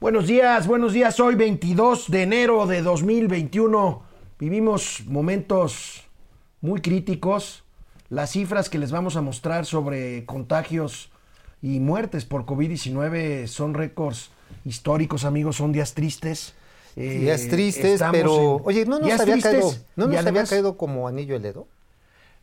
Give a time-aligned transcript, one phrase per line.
[0.00, 1.18] Buenos días, buenos días.
[1.18, 4.00] Hoy 22 de enero de 2021.
[4.38, 6.04] Vivimos momentos
[6.60, 7.64] muy críticos.
[8.08, 11.10] Las cifras que les vamos a mostrar sobre contagios
[11.62, 14.30] y muertes por COVID-19 son récords
[14.64, 16.54] históricos, amigos, son días tristes.
[16.94, 21.34] Eh, días tristes, pero oye, ¿no nos, había, caído, ¿no nos había caído como anillo
[21.34, 21.66] el dedo?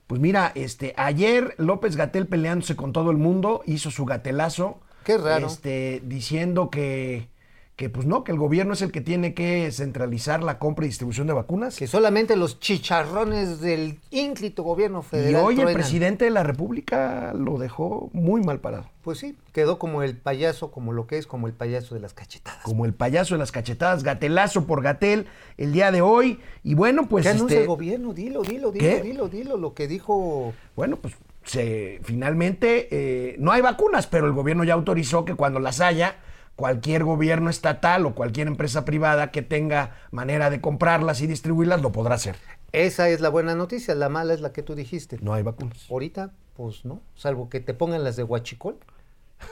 [0.07, 4.81] Pues mira, este, ayer López Gatel peleándose con todo el mundo, hizo su gatelazo.
[5.05, 5.47] Qué raro.
[5.47, 7.33] Este, diciendo que
[7.75, 10.87] que pues no, que el gobierno es el que tiene que centralizar la compra y
[10.87, 11.75] distribución de vacunas.
[11.75, 15.31] Que solamente los chicharrones del ínclito gobierno federal.
[15.31, 18.89] Y hoy el presidente de la República lo dejó muy mal parado.
[19.03, 22.13] Pues sí, quedó como el payaso, como lo que es, como el payaso de las
[22.13, 22.63] cachetadas.
[22.63, 26.39] Como el payaso de las cachetadas, gatelazo por gatel el día de hoy.
[26.63, 27.25] Y bueno, pues.
[27.25, 28.13] ¿Qué anuncia este el gobierno?
[28.13, 30.53] Dilo, dilo, dilo, dilo, dilo, lo que dijo.
[30.77, 35.59] Bueno, pues se, finalmente eh, no hay vacunas, pero el gobierno ya autorizó que cuando
[35.59, 36.15] las haya
[36.55, 41.91] cualquier gobierno estatal o cualquier empresa privada que tenga manera de comprarlas y distribuirlas lo
[41.91, 42.35] podrá hacer.
[42.71, 45.17] Esa es la buena noticia, la mala es la que tú dijiste.
[45.21, 45.85] No hay vacunas.
[45.89, 48.77] Ahorita, pues no, salvo que te pongan las de huachicol.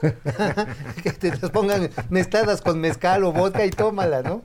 [1.02, 4.42] que te las pongan mezcladas con mezcal o vodka y tómala, ¿no?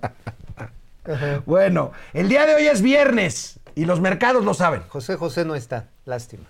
[1.45, 4.81] Bueno, el día de hoy es viernes y los mercados lo saben.
[4.89, 6.43] José José no está, lástima.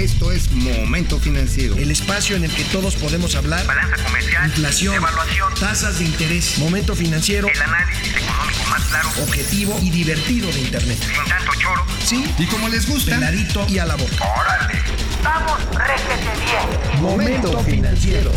[0.00, 1.76] Esto es Momento Financiero.
[1.76, 3.66] El espacio en el que todos podemos hablar.
[3.66, 4.46] Balanza comercial.
[4.46, 4.94] Inflación.
[4.94, 5.52] Evaluación.
[5.60, 6.56] Tasas de interés.
[6.56, 7.48] Momento Financiero.
[7.48, 9.08] El análisis económico más claro.
[9.22, 10.96] Objetivo y divertido de Internet.
[11.02, 11.84] Sin tanto choro.
[12.02, 12.24] Sí.
[12.38, 13.16] Y como les gusta.
[13.16, 14.24] Peladito y a la boca.
[14.40, 14.80] ¡Órale!
[15.22, 17.02] ¡Vamos, réjete bien!
[17.02, 18.32] Momento Financiero.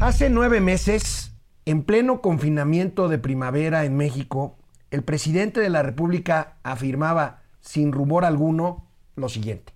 [0.00, 1.32] Hace nueve meses,
[1.66, 4.56] en pleno confinamiento de primavera en México,
[4.90, 8.87] el presidente de la República afirmaba, sin rumor alguno,
[9.18, 9.72] lo siguiente.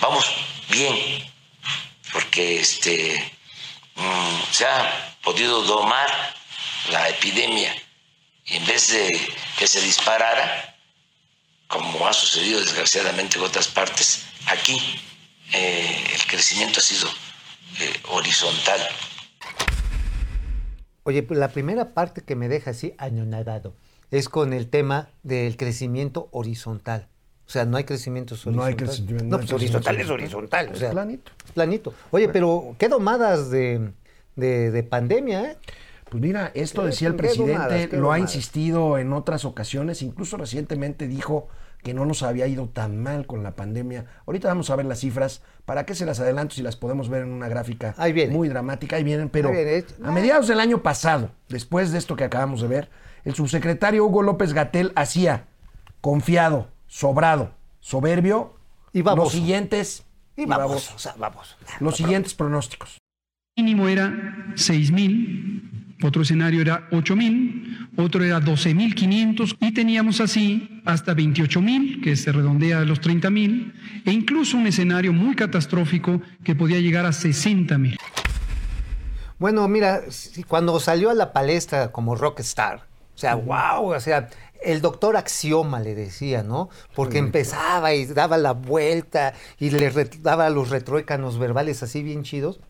[0.00, 0.24] Vamos
[0.70, 0.96] bien,
[2.12, 3.32] porque este,
[3.96, 6.08] mm, se ha podido domar
[6.90, 7.72] la epidemia
[8.44, 9.08] y en vez de
[9.58, 10.76] que se disparara,
[11.68, 14.78] como ha sucedido desgraciadamente en otras partes, aquí
[15.52, 17.08] eh, el crecimiento ha sido
[17.80, 18.80] eh, horizontal.
[21.04, 23.74] Oye, pues la primera parte que me deja así añonadado
[24.10, 27.08] es con el tema del crecimiento horizontal.
[27.46, 28.56] O sea, no hay crecimiento horizontal.
[28.56, 29.24] No hay crecimiento.
[29.24, 30.70] No, pues horizontal es horizontal.
[30.72, 31.32] O sea, planito.
[31.54, 31.94] planito.
[32.10, 33.92] Oye, pero qué domadas de,
[34.36, 35.56] de, de pandemia, ¿eh?
[36.08, 41.08] Pues mira, esto decía el presidente, domadas, lo ha insistido en otras ocasiones, incluso recientemente
[41.08, 41.48] dijo
[41.82, 44.04] que no nos había ido tan mal con la pandemia.
[44.26, 47.22] Ahorita vamos a ver las cifras, ¿para qué se las adelanto si las podemos ver
[47.22, 48.32] en una gráfica Ahí viene.
[48.34, 48.96] muy dramática?
[48.96, 49.84] Ahí vienen, pero Ahí viene.
[50.04, 52.90] a mediados del año pasado, después de esto que acabamos de ver,
[53.24, 55.46] el subsecretario Hugo López Gatel hacía
[56.02, 58.54] confiado, sobrado, soberbio,
[58.92, 59.24] Y baboso.
[59.24, 60.04] los siguientes
[60.36, 60.92] Y y vamos, baboso.
[60.94, 61.56] o sea, vamos.
[61.80, 62.98] los siguientes pronósticos.
[63.56, 64.10] mínimo era
[64.56, 72.30] 6.000, otro escenario era 8.000, otro era 12.500 y teníamos así hasta 28.000, que se
[72.30, 73.72] redondea a los 30.000,
[74.04, 77.96] e incluso un escenario muy catastrófico que podía llegar a 60.000.
[79.38, 80.02] Bueno, mira,
[80.46, 84.28] cuando salió a la palestra como rockstar, o sea, wow, o sea,
[84.64, 86.68] el doctor Axioma le decía, ¿no?
[86.94, 89.90] Porque empezaba y daba la vuelta y le
[90.20, 92.60] daba los retruécanos verbales así bien chidos.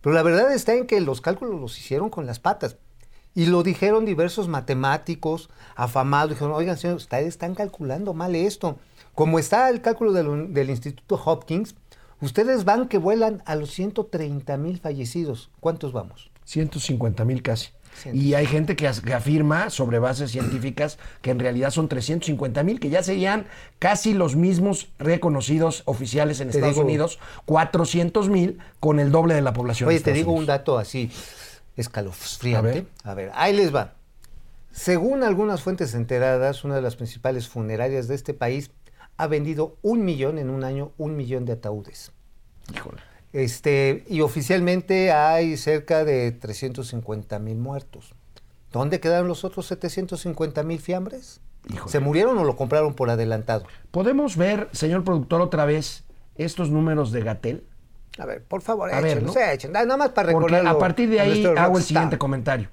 [0.00, 2.76] Pero la verdad está en que los cálculos los hicieron con las patas.
[3.34, 6.30] Y lo dijeron diversos matemáticos afamados.
[6.30, 8.78] Dijeron, oigan, señor, ustedes están calculando mal esto.
[9.14, 11.74] Como está el cálculo del, del Instituto Hopkins,
[12.20, 15.50] ustedes van que vuelan a los 130 mil fallecidos.
[15.60, 16.30] ¿Cuántos vamos?
[16.44, 17.70] 150 mil casi.
[18.12, 22.62] Y hay gente que, as- que afirma sobre bases científicas que en realidad son 350
[22.62, 23.46] mil, que ya serían
[23.78, 29.34] casi los mismos reconocidos oficiales en Te Estados digo- Unidos, 400 mil con el doble
[29.34, 29.88] de la población.
[29.88, 31.10] de Oye, te digo un dato así
[31.76, 32.68] escalofriante.
[32.68, 32.86] A ver.
[33.04, 33.94] A ver, ahí les va.
[34.72, 38.70] Según algunas fuentes enteradas, una de las principales funerarias de este país
[39.16, 42.12] ha vendido un millón en un año, un millón de ataúdes.
[42.74, 42.98] Híjole.
[43.32, 48.14] Este, y oficialmente hay cerca de 350 mil muertos.
[48.72, 51.40] ¿Dónde quedaron los otros 750 mil fiambres?
[51.72, 51.90] Híjole.
[51.92, 53.64] ¿Se murieron o lo compraron por adelantado?
[53.90, 56.04] ¿Podemos ver, señor productor, otra vez
[56.36, 57.64] estos números de Gatel?
[58.18, 59.32] A ver, por favor, A ver, ¿no?
[59.38, 59.72] echen.
[59.72, 62.68] Nada más para Porque recordarlo a partir de ahí hago el siguiente comentario.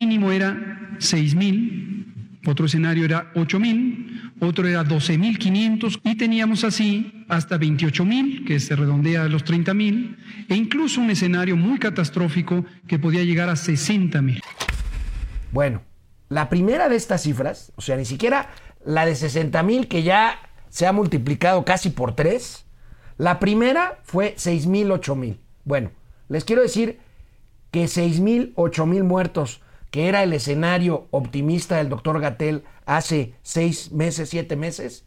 [0.00, 0.52] mínimo era
[0.98, 8.76] 6.000, otro escenario era 8.000, otro era 12.500 y teníamos así hasta 28.000, que se
[8.76, 10.16] redondea a los 30.000,
[10.48, 14.40] e incluso un escenario muy catastrófico que podía llegar a 60.000.
[15.52, 15.82] Bueno,
[16.28, 18.50] la primera de estas cifras, o sea, ni siquiera
[18.84, 20.38] la de 60 mil que ya
[20.68, 22.64] se ha multiplicado casi por tres,
[23.18, 25.40] la primera fue 6 mil, 8 mil.
[25.64, 25.90] Bueno,
[26.28, 27.00] les quiero decir
[27.70, 29.60] que 6 mil, 8 mil muertos,
[29.90, 35.04] que era el escenario optimista del doctor Gatel hace seis meses, siete meses,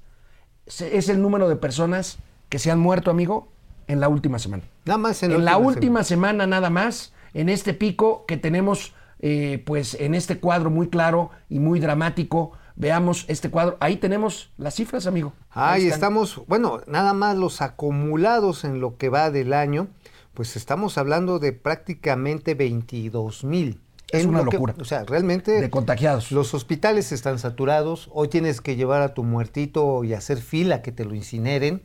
[0.67, 2.17] se- es el número de personas
[2.49, 3.49] que se han muerto, amigo,
[3.87, 4.63] en la última semana.
[4.85, 9.61] Nada más en, En la última semana nada más, en este pico que tenemos, eh,
[9.65, 13.77] pues en este cuadro muy claro y muy dramático, veamos este cuadro.
[13.79, 15.33] Ahí tenemos las cifras, amigo.
[15.51, 19.87] Ahí estamos, bueno, nada más los acumulados en lo que va del año,
[20.33, 23.79] pues estamos hablando de prácticamente 22 mil.
[24.19, 24.75] Es una que- locura.
[24.79, 26.31] o sea, realmente De contagiados.
[26.31, 28.09] los hospitales están saturados.
[28.13, 31.81] Hoy tienes que llevar a tu muertito y hacer fila que te lo incineren.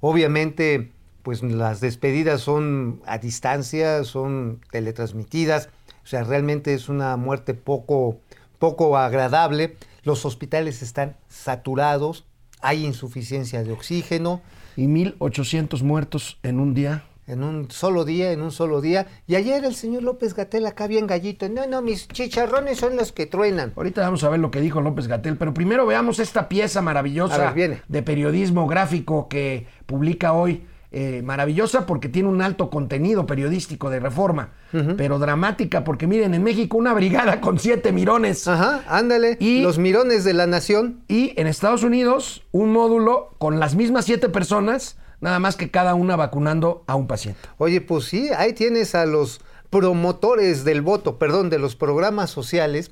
[0.00, 0.92] Obviamente,
[1.22, 5.68] pues las despedidas son a distancia, son teletransmitidas.
[6.02, 8.18] O sea, realmente es una muerte poco,
[8.58, 9.76] poco agradable.
[10.02, 12.24] Los hospitales están saturados.
[12.62, 14.42] Hay insuficiencia de oxígeno
[14.76, 17.04] Y 1.800 muertos en un día.
[17.30, 19.06] En un solo día, en un solo día.
[19.26, 21.48] Y ayer el señor López Gatel acá bien gallito.
[21.48, 23.72] No, no, mis chicharrones son los que truenan.
[23.76, 27.52] Ahorita vamos a ver lo que dijo López Gatel, pero primero veamos esta pieza maravillosa
[27.52, 30.64] ver, de periodismo gráfico que publica hoy.
[30.92, 34.54] eh, maravillosa porque tiene un alto contenido periodístico de reforma,
[34.96, 39.36] pero dramática porque miren, en México una brigada con siete mirones Ajá, ándale.
[39.38, 41.04] Y- los mirones de la nación.
[41.06, 45.94] y en Estados Unidos un módulo con las mismas siete personas, nada más que cada
[45.94, 47.40] una vacunando a un paciente.
[47.58, 49.40] Oye, pues sí, ahí tienes a los
[49.70, 52.90] promotores del voto, perdón, de los programas sociales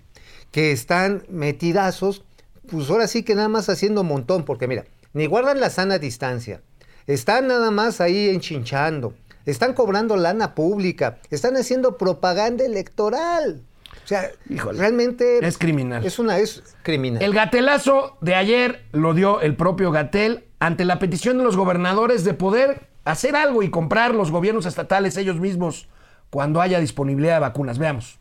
[0.52, 2.24] que están metidazos,
[2.70, 6.62] pues ahora sí que nada más haciendo montón, porque mira, ni guardan la sana distancia,
[7.06, 9.14] están nada más ahí enchinchando,
[9.44, 13.62] están cobrando lana pública, están haciendo propaganda electoral.
[14.04, 16.04] O sea, Híjole, realmente es criminal.
[16.04, 17.22] Es una es criminal.
[17.22, 22.24] El gatelazo de ayer lo dio el propio Gatel ante la petición de los gobernadores
[22.24, 25.88] de poder hacer algo y comprar los gobiernos estatales ellos mismos
[26.30, 27.78] cuando haya disponibilidad de vacunas.
[27.78, 28.18] Veamos.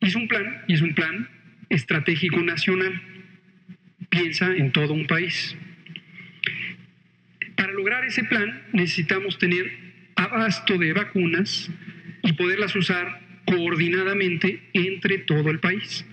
[0.00, 1.28] Hizo un plan y es un plan
[1.68, 3.02] estratégico nacional.
[4.08, 5.56] Piensa en todo un país.
[7.56, 9.66] Para lograr ese plan necesitamos tener
[10.14, 11.70] abasto de vacunas
[12.22, 16.04] y poderlas usar coordinadamente entre todo el país.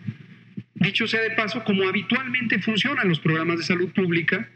[0.75, 4.49] Dicho sea de paso, como habitualmente funcionan los programas de salud pública,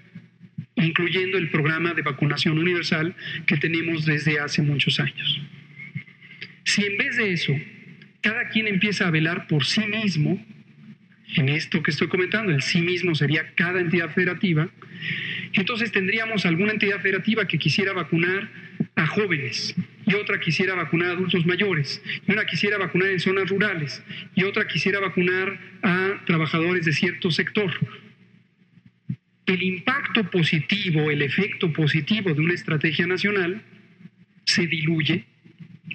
[0.75, 3.15] incluyendo el programa de vacunación universal
[3.45, 5.41] que tenemos desde hace muchos años.
[6.63, 7.53] Si en vez de eso,
[8.21, 10.43] cada quien empieza a velar por sí mismo,
[11.35, 14.69] en esto que estoy comentando, el sí mismo sería cada entidad federativa,
[15.53, 18.49] entonces tendríamos alguna entidad federativa que quisiera vacunar
[18.97, 23.47] a jóvenes y otra quisiera vacunar a adultos mayores y una quisiera vacunar en zonas
[23.47, 24.03] rurales
[24.35, 27.71] y otra quisiera vacunar a trabajadores de cierto sector.
[29.45, 33.63] El impacto positivo, el efecto positivo de una estrategia nacional
[34.45, 35.25] se diluye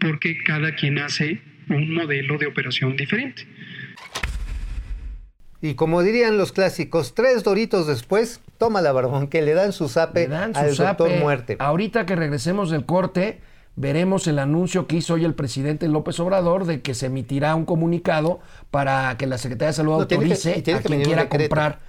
[0.00, 3.46] porque cada quien hace un modelo de operación diferente.
[5.60, 9.88] Y como dirían los clásicos, tres doritos después, toma la barbón, que le dan su
[9.88, 11.20] zape Le dan su al doctor zape.
[11.20, 11.56] muerte.
[11.58, 13.40] Ahorita que regresemos del corte,
[13.76, 17.64] veremos el anuncio que hizo hoy el presidente López Obrador de que se emitirá un
[17.64, 21.28] comunicado para que la Secretaría de Salud No, que- autorice tiene a que quien quiera
[21.28, 21.80] comprar.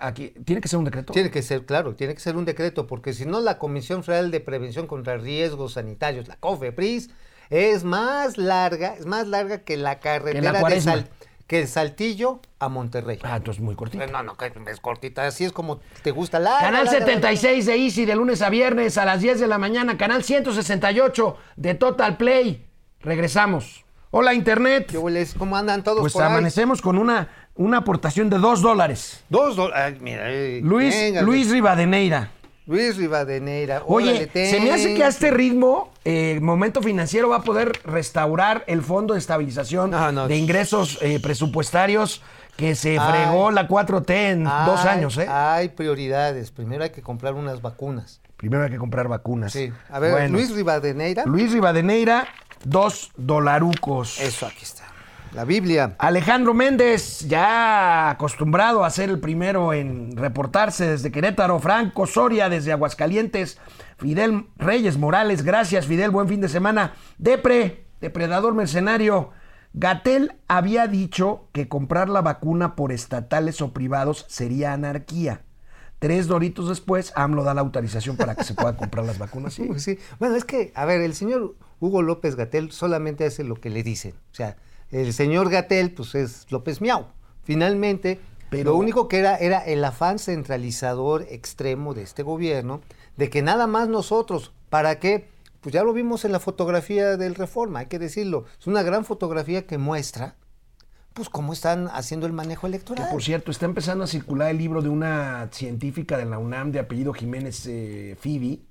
[0.00, 1.12] aquí- ¿Tiene que ser un decreto?
[1.12, 4.30] Tiene que ser, claro, tiene que ser un decreto, porque si no la Comisión Federal
[4.30, 7.10] de Prevención contra Riesgos Sanitarios, la COFEPRIS,
[7.50, 10.92] es más larga, es más larga que la carretera de cuaresma.
[10.92, 11.08] Sal-
[11.46, 13.18] que el Saltillo a Monterrey.
[13.22, 14.04] Ah, entonces muy cortito.
[14.06, 14.36] No, no,
[14.68, 16.58] es cortita, así es como te gusta la.
[16.58, 19.96] Canal 76 de Easy de lunes a viernes a las 10 de la mañana.
[19.96, 22.66] Canal 168 de Total Play.
[23.00, 23.84] Regresamos.
[24.10, 24.94] Hola Internet.
[25.38, 26.30] ¿Cómo andan todos Pues por ahí?
[26.30, 29.24] amanecemos con una, una aportación de 2 dólares.
[29.28, 30.00] Dos dólares.
[30.00, 32.30] Mira, eh, Luis, venga, Luis Rivadeneira.
[32.66, 33.82] Luis Rivadeneira.
[33.86, 37.72] Oye, órale, se me hace que a este ritmo, eh, Momento Financiero va a poder
[37.84, 40.26] restaurar el Fondo de Estabilización No, no.
[40.26, 42.22] de Ingresos eh, Presupuestarios
[42.56, 43.10] que se Ay.
[43.24, 45.26] fregó la 4T en dos años, ¿eh?
[45.28, 46.50] Hay prioridades.
[46.50, 48.20] Primero hay que comprar unas vacunas.
[48.36, 49.52] Primero hay que comprar vacunas.
[49.52, 49.72] Sí.
[49.90, 51.24] A ver, Bueno, Luis Rivadeneira.
[51.26, 52.26] Luis Rivadeneira,
[52.64, 54.18] dos dolarucos.
[54.20, 54.84] Eso, aquí está.
[55.36, 55.96] La Biblia.
[55.98, 62.72] Alejandro Méndez, ya acostumbrado a ser el primero en reportarse desde Querétaro, Franco Soria desde
[62.72, 63.58] Aguascalientes,
[63.98, 66.94] Fidel Reyes Morales, gracias Fidel, buen fin de semana.
[67.18, 69.32] Depre, depredador mercenario,
[69.74, 75.42] Gatel había dicho que comprar la vacuna por estatales o privados sería anarquía.
[75.98, 79.52] Tres doritos después, AMLO da la autorización para que se pueda comprar las vacunas.
[79.52, 79.68] Sí.
[79.76, 79.98] Sí.
[80.18, 83.82] Bueno, es que, a ver, el señor Hugo López Gatel solamente hace lo que le
[83.82, 84.14] dicen.
[84.32, 84.56] O sea,
[84.90, 87.06] el señor Gatel, pues es López Miau.
[87.44, 92.80] Finalmente, Pero- lo único que era era el afán centralizador extremo de este gobierno,
[93.16, 95.34] de que nada más nosotros, ¿para qué?
[95.62, 98.44] pues ya lo vimos en la fotografía del Reforma, hay que decirlo.
[98.60, 100.36] Es una gran fotografía que muestra,
[101.12, 103.08] pues, cómo están haciendo el manejo Que electoral.
[103.10, 106.78] por cierto, está empezando a circular el libro de una científica de la UNAM de
[106.78, 108.64] apellido Jiménez eh, Fibi,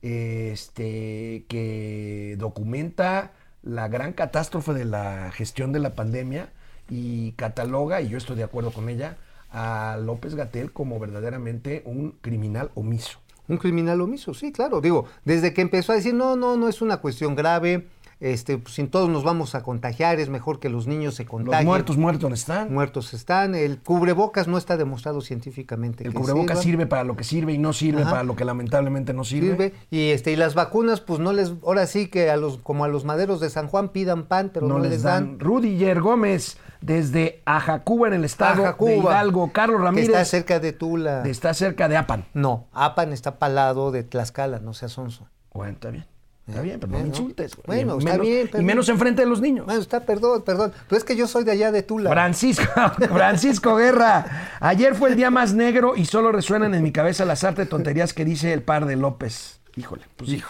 [0.00, 6.50] este, que documenta la gran catástrofe de la gestión de la pandemia
[6.88, 9.16] y cataloga, y yo estoy de acuerdo con ella,
[9.50, 13.18] a López Gatel como verdaderamente un criminal omiso.
[13.48, 14.80] Un criminal omiso, sí, claro.
[14.80, 17.88] Digo, desde que empezó a decir, no, no, no es una cuestión grave,
[18.22, 21.30] este, pues, sin todos nos vamos a contagiar, es mejor que los niños se Los
[21.30, 21.66] contagien.
[21.66, 22.72] muertos muertos no están.
[22.72, 23.56] Muertos están.
[23.56, 26.04] El cubrebocas no está demostrado científicamente.
[26.04, 26.62] El que cubrebocas sirva.
[26.62, 28.10] sirve para lo que sirve y no sirve Ajá.
[28.12, 29.50] para lo que lamentablemente no sirve.
[29.50, 29.74] Sirve.
[29.90, 32.88] Y este, y las vacunas, pues no les, ahora sí que a los, como a
[32.88, 35.40] los maderos de San Juan pidan pan, pero no, les dan.
[35.40, 39.50] Rudiger Gómez, desde Ajacuba en el estado Ajacuba, de Hidalgo.
[39.52, 41.24] Carlos que Ramírez, está cerca de Tula.
[41.26, 42.26] está cerca de Apan.
[42.34, 45.26] No, Apan está palado de Tlaxcala, no seas sonso.
[45.52, 46.11] Bueno, está bien.
[46.48, 47.54] Está bien, pero no me insultes.
[47.54, 47.84] güey.
[47.84, 49.64] Bueno, está menos- bien, Y menos enfrente de los niños.
[49.64, 50.72] Bueno, está, perdón, perdón.
[50.88, 52.10] Pero es que yo soy de allá de Tula.
[52.10, 52.64] Francisco,
[53.12, 54.56] Francisco Guerra.
[54.60, 58.12] Ayer fue el día más negro y solo resuenan en mi cabeza las artes tonterías
[58.12, 59.60] que dice el par de López.
[59.76, 60.42] Híjole, pues sí.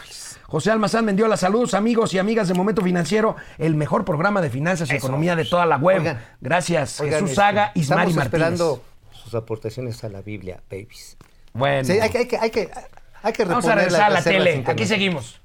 [0.46, 4.90] José Almazán Mendiola, saludos amigos y amigas de Momento Financiero, el mejor programa de finanzas
[4.90, 5.06] y Eso.
[5.06, 6.00] economía de toda la web.
[6.00, 7.80] Oigan, Gracias, Oigan, Jesús este, Saga, Ismari
[8.10, 8.24] Estamos Martínez.
[8.24, 8.82] esperando
[9.12, 11.16] sus aportaciones a la Biblia, babies.
[11.54, 12.70] Bueno, Sí, hay, que- hay que, hay, que,
[13.22, 14.64] hay que vamos a regresar a la tele.
[14.66, 15.40] Aquí seguimos.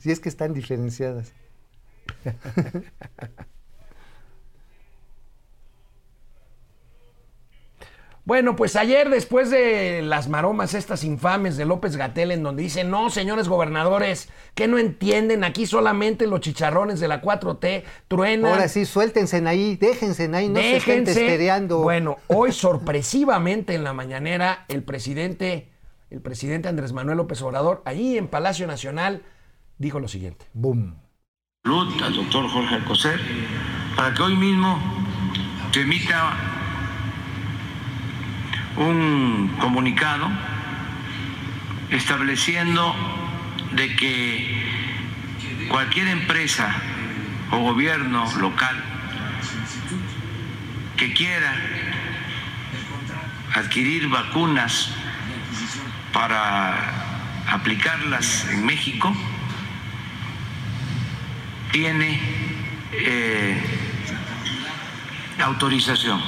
[0.00, 1.32] Si es que están diferenciadas.
[8.24, 12.84] Bueno, pues ayer, después de las maromas estas infames de López Gatel, en donde dice,
[12.84, 18.52] no, señores gobernadores, que no entienden, aquí solamente los chicharrones de la 4T truenan.
[18.52, 21.80] Ahora sí, suéltense ahí, déjense ahí, no se estén testereando.
[21.80, 25.71] Bueno, hoy sorpresivamente en la mañanera, el presidente,
[26.12, 29.22] el presidente Andrés Manuel López Obrador, allí en Palacio Nacional,
[29.78, 30.46] dijo lo siguiente.
[30.52, 30.94] Boom.
[31.64, 33.18] salud al doctor Jorge Alcocer
[33.96, 34.78] para que hoy mismo
[35.72, 36.36] se emita
[38.76, 40.28] un comunicado
[41.90, 42.94] estableciendo
[43.72, 46.74] de que cualquier empresa
[47.52, 48.76] o gobierno local
[50.98, 51.54] que quiera
[53.54, 54.94] adquirir vacunas
[56.12, 59.12] para aplicarlas en México
[61.72, 62.20] tiene
[62.92, 63.60] eh,
[65.40, 66.20] autorización.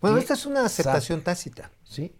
[0.00, 1.70] Bueno, esta es una aceptación tácita.
[1.84, 2.14] ¿Sí?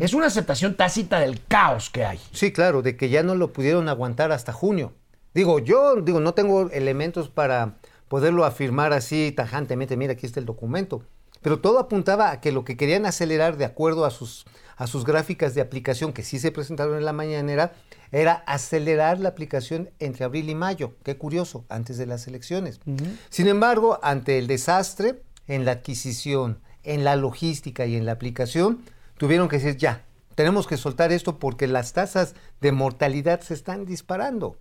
[0.00, 2.20] Es una aceptación tácita del caos que hay.
[2.32, 4.94] Sí, claro, de que ya no lo pudieron aguantar hasta junio.
[5.34, 7.74] Digo, yo digo, no tengo elementos para
[8.08, 9.96] poderlo afirmar así tajantemente.
[9.96, 11.04] Mira, aquí está el documento.
[11.44, 14.46] Pero todo apuntaba a que lo que querían acelerar de acuerdo a sus,
[14.78, 17.74] a sus gráficas de aplicación que sí se presentaron en la mañanera
[18.12, 20.94] era acelerar la aplicación entre abril y mayo.
[21.04, 22.80] Qué curioso, antes de las elecciones.
[23.28, 28.82] Sin embargo, ante el desastre en la adquisición, en la logística y en la aplicación,
[29.18, 30.02] tuvieron que decir ya,
[30.36, 34.56] tenemos que soltar esto porque las tasas de mortalidad se están disparando.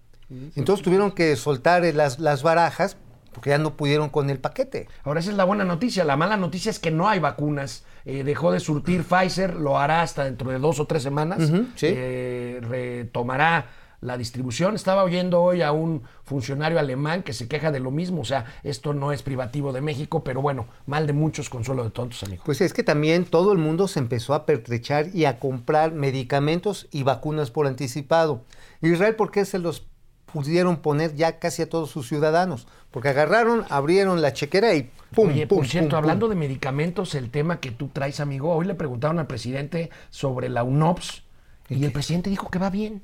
[0.57, 2.97] Entonces tuvieron que soltar las, las barajas
[3.33, 4.87] porque ya no pudieron con el paquete.
[5.03, 6.03] Ahora esa es la buena noticia.
[6.03, 7.83] La mala noticia es que no hay vacunas.
[8.05, 11.51] Eh, dejó de surtir Pfizer, lo hará hasta dentro de dos o tres semanas.
[11.75, 11.87] Sí.
[11.89, 13.67] Eh, retomará
[14.03, 14.75] la distribución.
[14.75, 18.21] Estaba oyendo hoy a un funcionario alemán que se queja de lo mismo.
[18.21, 21.89] O sea, esto no es privativo de México, pero bueno, mal de muchos, consuelo de
[21.89, 22.43] tontos, amigo.
[22.45, 26.87] Pues es que también todo el mundo se empezó a pertrechar y a comprar medicamentos
[26.91, 28.43] y vacunas por anticipado.
[28.81, 29.87] Israel, ¿por qué se los
[30.31, 32.67] pudieron poner ya casi a todos sus ciudadanos?
[32.93, 36.29] Porque agarraron, abrieron la chequera y pum, Oye, pum, por cierto, pum, hablando pum.
[36.29, 40.63] de medicamentos, el tema que tú traes, amigo, hoy le preguntaron al presidente sobre la
[40.63, 41.23] UNOPS
[41.69, 43.01] y el presidente dijo que va bien.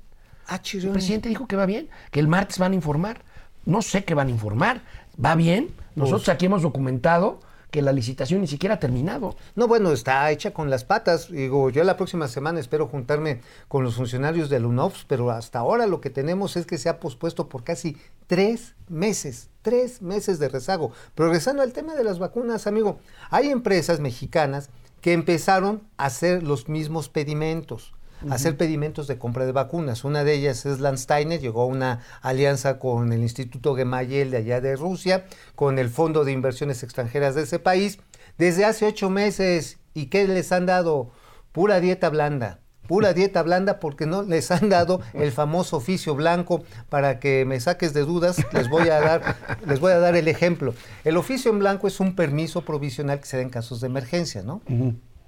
[0.47, 3.23] Ah, El presidente dijo que va bien, que el martes van a informar.
[3.65, 4.81] No sé qué van a informar.
[5.23, 5.69] ¿Va bien?
[5.95, 7.39] Nosotros Pues aquí hemos documentado
[7.71, 9.35] que la licitación ni siquiera ha terminado.
[9.55, 11.31] No, bueno, está hecha con las patas.
[11.31, 15.87] Digo, yo la próxima semana espero juntarme con los funcionarios del UNOPS, pero hasta ahora
[15.87, 17.97] lo que tenemos es que se ha pospuesto por casi
[18.27, 20.91] tres meses, tres meses de rezago.
[21.15, 22.99] Pero regresando al tema de las vacunas, amigo,
[23.29, 24.69] hay empresas mexicanas
[25.01, 27.93] que empezaron a hacer los mismos pedimentos.
[28.29, 30.03] A hacer pedimentos de compra de vacunas.
[30.03, 34.61] Una de ellas es Landsteiner, llegó a una alianza con el Instituto Gemayel de allá
[34.61, 37.99] de Rusia, con el Fondo de Inversiones Extranjeras de ese país,
[38.37, 39.77] desde hace ocho meses.
[39.93, 41.11] ¿Y qué les han dado?
[41.51, 42.59] Pura dieta blanda.
[42.87, 47.59] Pura dieta blanda porque no les han dado el famoso oficio blanco para que me
[47.59, 49.35] saques de dudas, les voy a dar
[49.67, 50.73] les voy a dar el ejemplo.
[51.03, 54.41] El oficio en blanco es un permiso provisional que se da en casos de emergencia,
[54.41, 54.63] ¿no?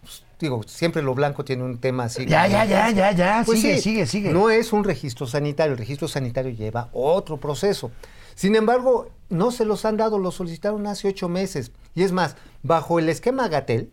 [0.01, 2.25] Pues, digo, siempre lo blanco tiene un tema así.
[2.25, 3.43] Ya, ya, ya, ya, ya.
[3.45, 4.33] Pues sigue, sí, sigue, sigue.
[4.33, 7.91] No es un registro sanitario, el registro sanitario lleva otro proceso.
[8.35, 11.71] Sin embargo, no se los han dado, lo solicitaron hace ocho meses.
[11.95, 13.91] Y es más, bajo el esquema Gatel,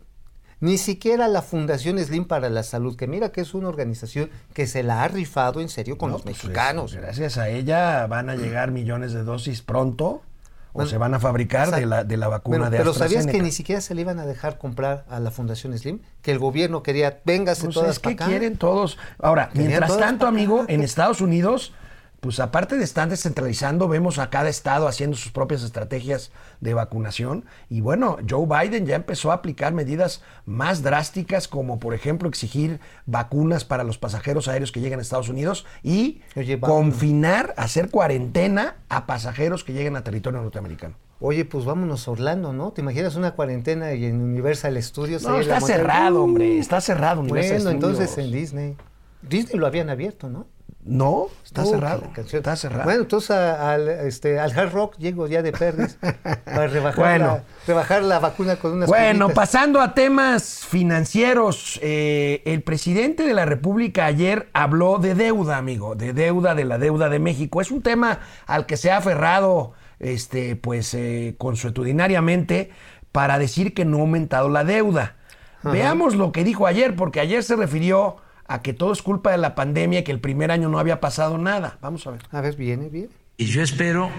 [0.60, 4.66] ni siquiera la Fundación Slim para la Salud, que mira que es una organización que
[4.66, 6.92] se la ha rifado en serio con No, los pues, mexicanos.
[6.94, 10.22] es- gracias a ella van a llegar millones de dosis pronto
[10.68, 12.78] o Bueno, se van a fabricar o sea, de la, de la vacuna Bueno, de
[12.78, 16.00] pero ¿sabías que ni siquiera se le iban a dejar comprar a la Fundación Slim?
[16.22, 18.26] Que el gobierno quería, véngase Pues todas es que acá.
[18.26, 18.98] quieren todos.
[19.18, 21.72] Ahora, Querían mientras todas tanto, amigo, en Estados Unidos,
[22.20, 27.44] pues aparte de estar descentralizando, vemos a cada estado haciendo sus propias estrategias de vacunación.
[27.70, 32.80] Y bueno, Joe Biden ya empezó a aplicar medidas más drásticas, como por ejemplo exigir
[33.06, 38.76] vacunas para los pasajeros aéreos que llegan a Estados Unidos y Oye, confinar, hacer cuarentena
[38.88, 40.96] a pasajeros que lleguen a territorio norteamericano.
[41.20, 42.72] Oye, pues vámonos a Orlando, ¿no?
[42.72, 45.22] ¿Te imaginas una cuarentena y en Universal Studios?
[45.22, 46.24] No, está cerrado, ¡Uh!
[46.24, 47.20] hombre, está cerrado.
[47.20, 48.76] Universal Bueno, entonces en Disney.
[49.22, 50.46] Disney lo habían abierto, ¿no?
[50.90, 52.02] No, está cerrado.
[52.32, 52.84] Está cerrado.
[52.84, 55.98] Bueno, entonces a- al, este, al Hard Rock llego ya de perdiz
[56.44, 57.26] para rebajar, Bueno.
[57.26, 59.34] la, rebajar la vacuna con unas Bueno, cubitas.
[59.34, 65.94] pasando a temas financieros, eh, el presidente de la República ayer habló de deuda, amigo,
[65.94, 67.60] de deuda, de la deuda de México.
[67.60, 72.70] Es un tema al que se ha aferrado, este, pues, eh, consuetudinariamente
[73.12, 75.16] para decir que no ha aumentado la deuda.
[75.62, 78.16] Veamos lo que dijo ayer, porque ayer se refirió
[78.48, 81.00] a que todo es culpa de la pandemia y que el primer año no había
[81.00, 81.78] pasado nada.
[81.82, 82.22] Vamos a ver.
[82.30, 83.10] A ver, viene, viene.
[83.36, 84.10] Y yo espero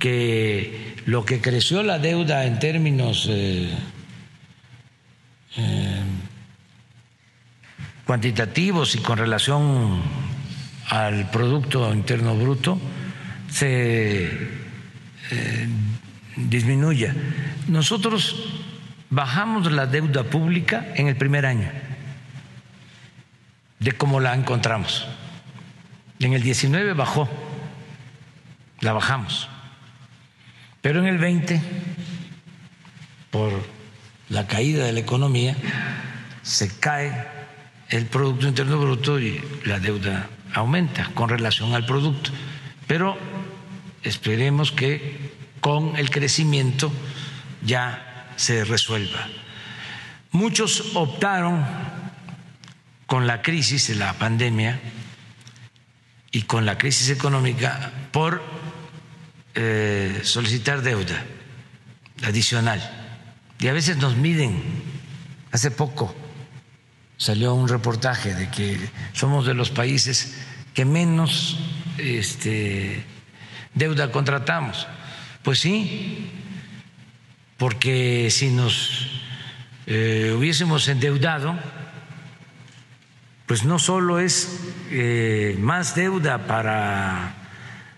[0.00, 3.70] que lo que creció la deuda en términos eh,
[5.56, 6.02] eh,
[8.04, 10.02] cuantitativos y con relación
[10.90, 12.76] al Producto Interno Bruto
[13.48, 14.24] se
[15.30, 15.68] eh,
[16.36, 17.14] disminuya.
[17.68, 18.52] Nosotros
[19.10, 21.83] bajamos la deuda pública en el primer año
[23.84, 25.06] de cómo la encontramos.
[26.18, 27.28] En el 19 bajó
[28.80, 29.48] la bajamos.
[30.80, 31.60] Pero en el 20,
[33.30, 33.52] por
[34.30, 35.54] la caída de la economía,
[36.42, 37.26] se cae
[37.90, 42.30] el Producto Interno Bruto y la deuda aumenta con relación al producto.
[42.86, 43.18] Pero
[44.02, 46.90] esperemos que con el crecimiento
[47.62, 49.28] ya se resuelva.
[50.30, 51.64] Muchos optaron
[53.06, 54.80] con la crisis de la pandemia
[56.30, 58.42] y con la crisis económica por
[59.54, 61.24] eh, solicitar deuda
[62.24, 62.80] adicional.
[63.60, 64.62] Y a veces nos miden.
[65.52, 66.14] Hace poco
[67.16, 68.78] salió un reportaje de que
[69.12, 70.34] somos de los países
[70.74, 71.58] que menos
[71.98, 73.04] este,
[73.74, 74.88] deuda contratamos.
[75.42, 76.30] Pues sí,
[77.56, 79.08] porque si nos
[79.86, 81.56] eh, hubiésemos endeudado,
[83.46, 84.58] pues no solo es
[84.90, 87.36] eh, más deuda para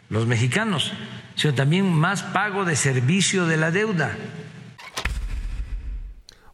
[0.09, 0.93] los mexicanos,
[1.35, 4.17] sino también más pago de servicio de la deuda.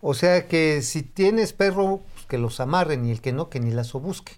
[0.00, 3.60] O sea que si tienes perro, pues que los amarren y el que no, que
[3.60, 4.32] ni las busque.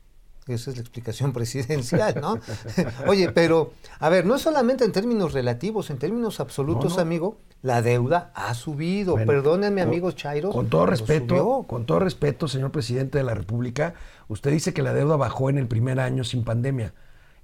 [0.47, 2.39] Esa es la explicación presidencial, ¿no?
[3.07, 7.03] Oye, pero, a ver, no es solamente en términos relativos, en términos absolutos, No, no.
[7.03, 9.13] amigo, la deuda ha subido.
[9.13, 10.55] Bueno, Perdónenme, amigos Chairos.
[10.55, 11.63] Con todo respeto, subió.
[11.67, 13.95] con todo respeto, señor presidente de la República,
[14.29, 16.93] usted dice que la deuda bajó en el primer año sin pandemia.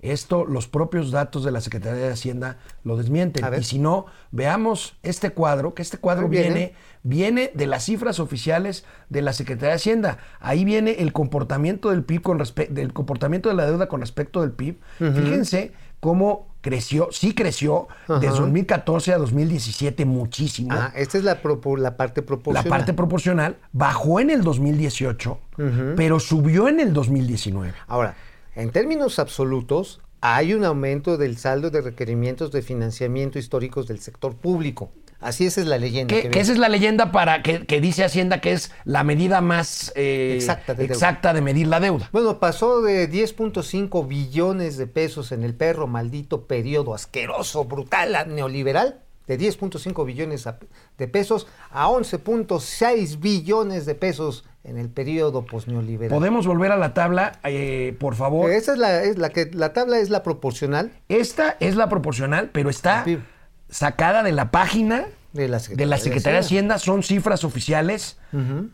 [0.02, 3.44] Esto, los propios datos de la Secretaría de Hacienda lo desmienten.
[3.60, 6.48] Y si no, veamos este cuadro, que este cuadro viene.
[6.54, 10.16] viene, viene de las cifras oficiales de la Secretaría de Hacienda.
[10.40, 14.40] Ahí viene el comportamiento del PIB con respe- del comportamiento de la deuda con respecto
[14.40, 14.78] del PIB.
[14.98, 18.40] Fíjense cómo creció, sí creció desde Ajá.
[18.40, 21.40] 2014 a 2017 muchísimo Ah, esta es la,
[21.78, 22.68] la parte la proporcional.
[22.68, 25.38] parte proporcional bajó en el 2018,
[25.96, 27.72] pero subió en el 2019.
[27.86, 28.14] Ahora,
[28.54, 34.34] en términos absolutos, hay un aumento del saldo de requerimientos de financiamiento históricos del sector
[34.34, 34.90] público.
[35.20, 36.14] Así esa es la leyenda.
[36.14, 36.46] Que, que que ves.
[36.48, 40.34] esa es la leyenda para que, que dice Hacienda que es la medida más eh,
[40.36, 42.08] Exacta de exacta de medir la deuda.
[42.12, 49.00] Bueno, pasó de 10.5 billones de pesos en el perro maldito periodo asqueroso, brutal, neoliberal,
[49.26, 50.48] de 10.5 billones
[50.98, 56.16] de pesos a 11.6 billones de pesos en el periodo posneoliberal.
[56.16, 58.50] Podemos volver a la tabla, eh, por favor.
[58.50, 62.50] Esa es la, es la que la tabla es la proporcional Esta es la proporcional,
[62.52, 63.04] pero está.
[63.70, 66.78] Sacada de la página de la de la Secretaría de Hacienda.
[66.78, 68.18] Son cifras oficiales.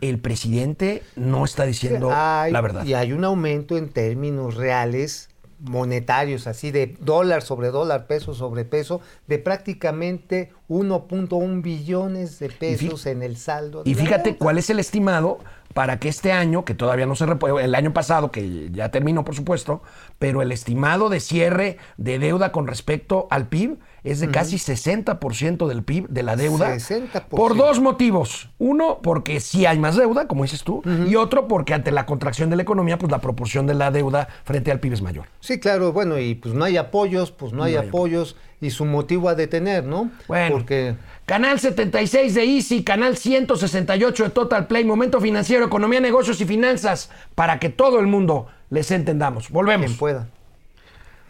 [0.01, 2.83] El presidente no está diciendo Hay- la verdad.
[2.83, 5.29] Y hay un aumento en términos reales
[5.59, 13.05] monetarios, así de dólar sobre dólar, peso sobre peso, de prácticamente 1.1 billones de pesos
[13.07, 13.81] en el saldo.
[13.85, 15.39] Y fíjate cuál es el estimado
[15.73, 19.23] para que este año, que todavía no se repuede, el año pasado, que ya terminó
[19.23, 19.81] por supuesto,
[20.19, 25.67] pero el estimado de cierre de deuda con respecto al PIB es de casi 60%
[25.67, 26.75] del PIB de la deuda.
[26.75, 27.27] 60%.
[27.29, 28.49] Por dos motivos.
[28.57, 32.49] Uno, porque sí hay más deuda, como dices tú, y otro, porque ante la contracción
[32.49, 35.25] de la economía, pues la proporción de la deuda frente al PIB es mayor.
[35.39, 39.29] Sí, claro, bueno, y pues no hay apoyos, pues no hay apoyos, y su motivo
[39.29, 40.09] a detener, ¿no?
[40.27, 40.55] Bueno.
[40.55, 40.95] Porque
[41.27, 47.11] Canal 76 de Easy, canal 168 de Total Play, Momento Financiero, Economía, Negocios y Finanzas,
[47.35, 49.49] para que todo el mundo les entendamos.
[49.49, 49.87] Volvemos.
[49.87, 50.27] quien pueda.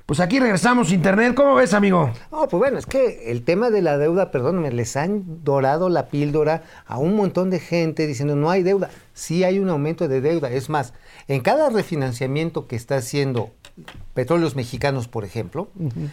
[0.08, 1.34] Pues aquí regresamos, Internet.
[1.36, 2.14] ¿Cómo ves, amigo?
[2.32, 6.08] No, pues bueno, es que el tema de la deuda, perdónenme, les han dorado la
[6.08, 8.90] píldora a un montón de gente diciendo no hay deuda.
[9.14, 10.50] Sí hay un aumento de deuda.
[10.50, 10.94] Es más,
[11.28, 13.52] en cada refinanciamiento que está haciendo
[14.14, 15.68] Petróleos Mexicanos, por ejemplo,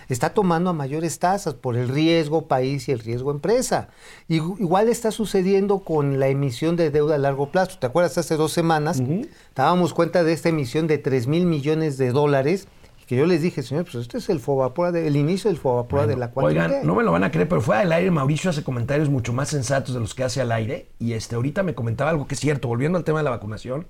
[0.08, 3.90] está tomando a mayores tasas por el riesgo país y el riesgo empresa.
[4.26, 7.78] Y, igual está sucediendo con la emisión de deuda a largo plazo.
[7.78, 8.18] ¿Te acuerdas?
[8.18, 9.00] Hace dos semanas
[9.54, 12.66] dábamos cuenta de esta emisión de 3 mil millones de dólares.
[13.06, 16.06] Que yo les dije, señor, pues este es el Fobapora, de- el inicio del Fobapora
[16.06, 18.48] de la 4 Oigan, no me lo van a creer, pero fuera del aire Mauricio
[18.50, 20.88] hace comentarios mucho más sensatos de los que hace al aire.
[20.98, 23.86] Y este ahorita me comentaba algo que es cierto, volviendo al tema de la vacunación,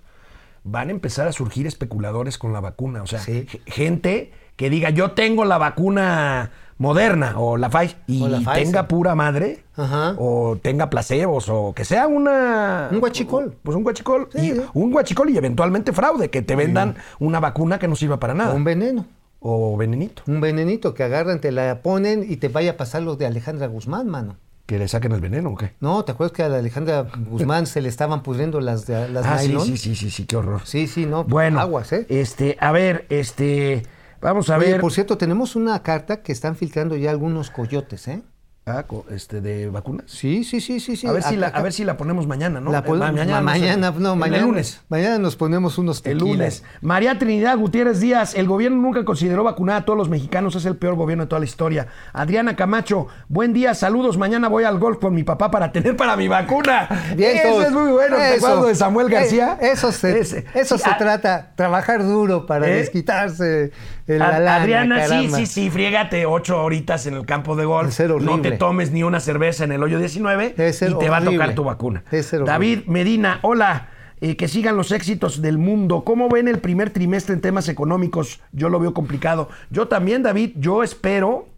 [0.65, 3.03] van a empezar a surgir especuladores con la vacuna.
[3.03, 3.47] O sea, Sí.
[3.67, 8.89] gente que diga yo tengo la vacuna moderna o la Pfizer y O la tenga
[8.89, 10.15] pura madre Ajá.
[10.19, 13.57] o tenga placebos o que sea una Un guachicol.
[13.63, 14.61] pues un guachicol Sí, y sí.
[14.75, 18.55] un guachicol y eventualmente fraude que te vendan una vacuna que no sirva para nada
[18.55, 19.07] Un veneno.
[19.41, 23.17] o venenito Un venenito que agarran, te la ponen y te vaya a pasar lo
[23.17, 24.37] de Alejandra Guzmán, mano.
[24.67, 27.81] que le saquen el veneno o qué No, ¿te acuerdas que a Alejandra Guzmán se
[27.83, 29.63] le estaban pudriendo las, las Ah, nylon?
[29.65, 30.63] sí, sí, sí, sí, qué horror.
[30.65, 31.23] Sí, sí, no.
[31.25, 32.07] Bueno, Aguas, ¿eh?
[32.09, 33.83] Este, a ver, este,
[34.25, 34.81] vamos a Oye, ver.
[34.81, 38.23] por cierto, tenemos una carta que están filtrando ya algunos coyotes, ¿eh?
[38.67, 40.07] Ah, este, de vacunas.
[40.11, 41.07] Sí, sí, sí, sí, sí.
[41.07, 42.73] a ver si la, Acá- a ver si la ponemos mañana, ¿no?
[42.73, 43.53] la Eh, ma- mañana,
[43.93, 44.01] sé.
[44.01, 44.43] no, El mañana.
[44.47, 44.81] lunes.
[44.89, 46.27] Mañana nos ponemos unos El tequilas.
[46.31, 46.63] lunes.
[46.81, 50.77] María Trinidad Gutiérrez Díaz, el gobierno nunca consideró vacunar a todos los mexicanos, es el
[50.79, 51.89] peor gobierno de toda la historia.
[52.15, 56.17] Adriana Camacho, buen día, saludos, mañana voy al golf con mi papá para tener para
[56.17, 56.89] mi vacuna.
[57.17, 57.67] Bien, todos.
[57.67, 58.47] es muy bueno, ¿te Eso.
[58.47, 59.59] acuerdas de Samuel Eh, García?
[59.61, 60.47] Eso se, Ese.
[60.55, 62.77] eso se a- trata, trabajar duro para ¿Eh?
[62.77, 63.73] desquitarse el
[64.07, 65.37] la lana, Adriana, sí, caramba.
[65.39, 67.93] sí, sí, friégate ocho horitas en el campo de golf.
[68.27, 71.17] No te tomes ni una cerveza en el hoyo 19 Debe ser y te va
[71.19, 72.03] a tocar tu vacuna.
[72.45, 73.89] David Medina, hola.
[74.21, 76.05] eh, que sigan los éxitos del mundo.
[76.05, 78.41] ¿Cómo ven el primer trimestre en temas económicos?
[78.53, 79.49] Yo lo veo complicado.
[79.71, 81.49] Yo también, David, yo espero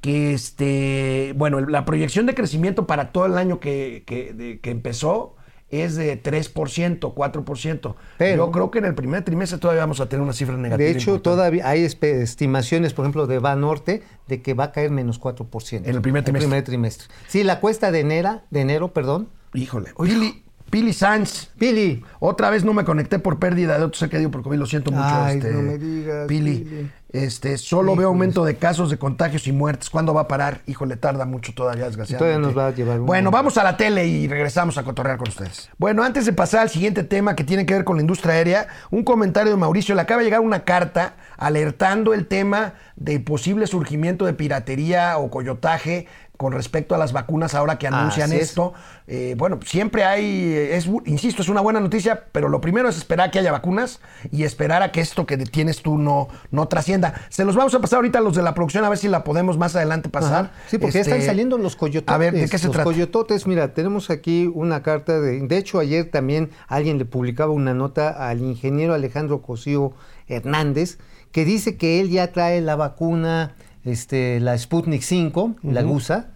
[0.00, 4.70] que este, bueno, la proyección de crecimiento para todo el año que, que- de- que
[4.70, 5.34] empezó
[5.70, 7.96] es de 3%, 4%.
[8.16, 10.78] Pero- yo creo que en el primer trimestre todavía vamos a tener una cifra negativa.
[10.78, 11.22] De hecho, importante.
[11.24, 15.88] todavía hay estimaciones, por ejemplo, de Banorte, de que va a caer menos 4%.
[15.88, 16.48] En el primer trimestre.
[16.48, 17.08] primer trimestre.
[17.26, 19.28] Sí, la cuesta de enero, de enero, perdón.
[19.54, 19.92] Híjole.
[19.98, 21.48] Pili, Pili Sanz.
[21.58, 22.04] Pili.
[22.20, 24.90] Otra vez no me conecté por pérdida de otro ser querido por COVID, lo siento
[24.90, 25.04] mucho.
[25.08, 26.58] Ay, este, no me digas, Pili.
[26.58, 26.90] Pili.
[27.10, 29.88] Este, solo veo aumento de casos de contagios y muertes.
[29.88, 30.60] ¿Cuándo va a parar?
[30.66, 32.18] Híjole, tarda mucho todavía, desgraciadamente.
[32.42, 33.38] Todavía nos va a llevar un Bueno, momento.
[33.38, 35.70] vamos a la tele y regresamos a cotorrear con ustedes.
[35.78, 38.68] Bueno, antes de pasar al siguiente tema que tiene que ver con la industria aérea,
[38.90, 39.94] un comentario de Mauricio.
[39.94, 45.30] Le acaba de llegar una carta alertando el tema de posible surgimiento de piratería o
[45.30, 46.06] coyotaje
[46.38, 48.42] con respecto a las vacunas ahora que anuncian es.
[48.42, 48.72] esto.
[49.08, 52.96] Eh, bueno, siempre hay, es, bu- insisto, es una buena noticia, pero lo primero es
[52.96, 57.14] esperar que haya vacunas y esperar a que esto que tienes tú no, no trascienda.
[57.28, 59.24] Se los vamos a pasar ahorita a los de la producción a ver si la
[59.24, 60.44] podemos más adelante pasar.
[60.46, 60.52] Ajá.
[60.68, 62.14] Sí, porque ya Este, están saliendo los coyototes.
[62.14, 62.84] A ver, ¿de qué se los trata?
[62.84, 65.40] coyototes, mira, tenemos aquí una carta de...
[65.40, 69.92] De hecho, ayer también alguien le publicaba una nota al ingeniero Alejandro Cosío
[70.28, 70.98] Hernández,
[71.32, 76.28] que dice que él ya trae la vacuna, este, la Sputnik 5, la GUSA,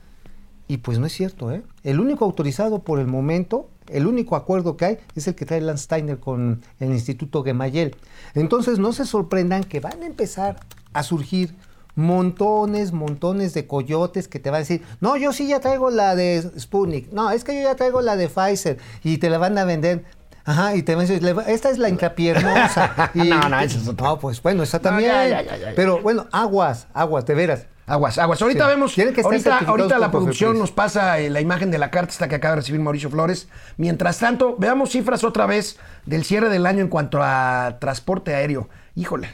[0.68, 1.62] y pues no es cierto, ¿eh?
[1.82, 5.60] El único autorizado por el momento, el único acuerdo que hay, es el que trae
[5.60, 7.96] Lance Steiner con el Instituto Gemayel.
[8.34, 10.60] Entonces no se sorprendan que van a empezar
[10.92, 11.54] a surgir
[11.94, 16.14] montones, montones de coyotes que te van a decir, no, yo sí ya traigo la
[16.14, 19.58] de Sputnik, no, es que yo ya traigo la de Pfizer, y te la van
[19.58, 20.04] a vender.
[20.44, 22.34] Ajá, y te van a decir, "Le va- esta es la hincapié
[23.14, 24.06] Y, No, no, esa es otra.
[24.08, 25.10] No, pues bueno, esa No, también.
[25.12, 25.72] ya, ya, ya, ya.
[25.76, 27.66] Pero bueno, aguas, aguas, de veras.
[27.86, 28.40] Aguas, aguas.
[28.40, 28.70] Ahorita Sí.
[28.70, 32.12] vemos, que estar ahorita, ahorita la producción nos pasa eh, la imagen de la carta
[32.12, 33.48] esta que acaba de recibir Mauricio Flores.
[33.76, 38.68] Mientras tanto, veamos cifras otra vez del cierre del año en cuanto a transporte aéreo.
[38.94, 39.28] Híjole,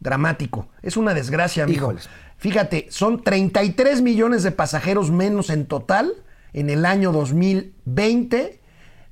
[0.00, 0.68] dramático.
[0.80, 1.86] Es una desgracia, amigo.
[1.86, 2.08] Híjoles.
[2.38, 6.12] Fíjate, son 33 millones de pasajeros menos en total
[6.52, 8.57] en el año 2020,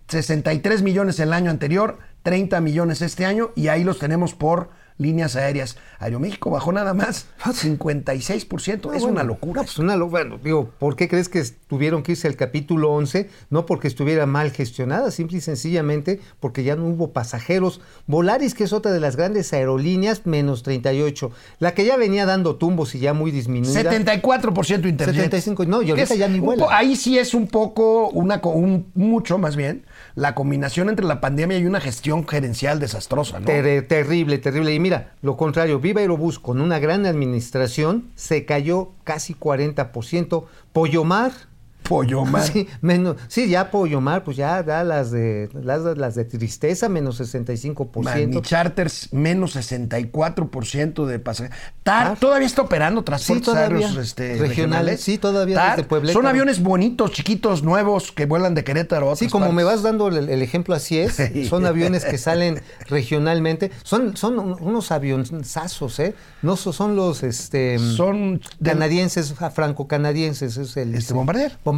[0.08, 5.36] 63 millones el año anterior, 30 millones este año y ahí los tenemos por líneas
[5.36, 5.76] aéreas.
[5.98, 8.72] Aeroméxico bajó nada más 56%.
[8.72, 9.60] es Ah, bueno, una locura.
[9.62, 10.22] No, pues una locura.
[10.22, 13.28] Bueno, digo, ¿por qué crees que tuvieron que irse al capítulo 11?
[13.50, 17.80] No porque estuviera mal gestionada, simple y sencillamente porque ya no hubo pasajeros.
[18.06, 21.30] Volaris, que es otra de las grandes aerolíneas, menos 38.
[21.58, 23.82] La que ya venía dando tumbos y ya muy disminuida.
[23.82, 25.14] 74% internet.
[25.16, 26.66] 75, no, y ahorita Es ya ni vuela.
[26.70, 31.58] Ahí sí es un poco, una, un- mucho más bien, la combinación entre la pandemia
[31.58, 33.46] y una gestión gerencial desastrosa, ¿no?
[33.46, 34.72] Ter- terrible, terrible.
[34.74, 40.44] Y mira, lo contrario, Viva Aerobús con una gran administración se cayó casi 40%.
[40.72, 41.32] Pollomar,
[41.88, 42.46] Pollo más.
[42.46, 47.20] sí, menos, sí, ya Pollomar, pues ya da las de las, las de tristeza, menos
[47.20, 48.02] 65%.
[48.02, 51.56] Magni Charters, menos 64% de pasajeros.
[51.82, 52.18] TAR TAR.
[52.18, 53.86] todavía está operando transportes Sí, todavía.
[53.88, 55.00] aéreos este, Regionales, regionales.
[55.00, 55.76] sí, todavía TAR.
[55.76, 56.20] desde Pueblétaro.
[56.20, 60.08] Son aviones bonitos, chiquitos, nuevos, que vuelan de Querétaro a Sí, como me vas dando
[60.08, 61.16] el, el ejemplo, así es.
[61.48, 63.70] Son aviones que salen regionalmente.
[63.82, 66.14] Son, son un- unos avionzazos, ¿eh?
[66.42, 70.56] No so- son los este, Son canadienses, ah, franco-canadienses.
[70.56, 71.52] Es el, Este, Bombardier.
[71.64, 71.75] Bombardier.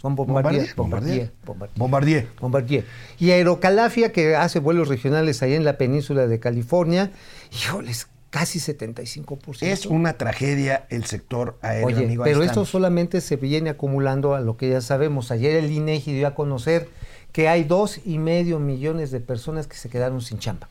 [0.00, 0.74] Son Bombardier.
[0.76, 1.32] Bombardier.
[1.44, 1.76] Bombardier.
[1.76, 2.28] Bombardier.
[2.40, 2.84] Bombardier.
[3.18, 7.10] Y Aerocalafia, que hace vuelos regionales allá en la península de California.
[7.52, 9.62] Híjoles, casi 75%.
[9.62, 12.24] Es una tragedia el sector aéreo, Oye, amigo.
[12.24, 15.30] pero esto solamente se viene acumulando a lo que ya sabemos.
[15.30, 16.88] Ayer el INEGI dio a conocer
[17.32, 20.68] que hay dos y medio millones de personas que se quedaron sin chamba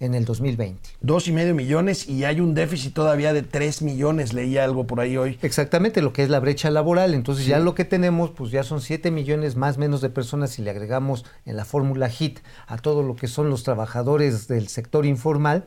[0.00, 0.90] en el 2020.
[1.00, 4.32] Dos y medio millones y hay un déficit todavía de tres millones.
[4.32, 5.38] Leí algo por ahí hoy.
[5.42, 7.14] Exactamente lo que es la brecha laboral.
[7.14, 10.62] Entonces ya lo que tenemos, pues ya son 7 millones más menos de personas si
[10.62, 15.06] le agregamos en la fórmula HIT a todo lo que son los trabajadores del sector
[15.06, 15.64] informal.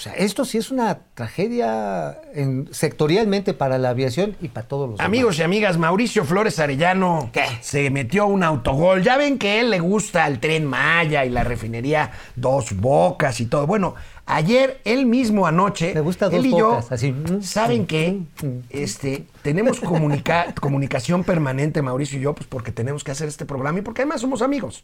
[0.00, 4.88] O sea, esto sí es una tragedia en- sectorialmente para la aviación y para todos
[4.88, 5.04] los demás.
[5.06, 7.44] Amigos y amigas, Mauricio Flores Arellano ¿Qué?
[7.60, 9.02] se metió un autogol.
[9.02, 13.40] Ya ven que a él le gusta el tren Maya y la refinería Dos Bocas
[13.40, 13.66] y todo.
[13.66, 17.12] Bueno, ayer, él mismo anoche, Le gusta él Dos y yo, Bocas, así.
[17.12, 18.10] mm, ¿saben mm, qué?
[18.42, 18.46] mm.
[18.70, 23.80] Este, tenemos comunica- comunicación permanente, Mauricio y yo, pues porque tenemos que hacer este programa
[23.80, 24.82] y porque además somos amigos.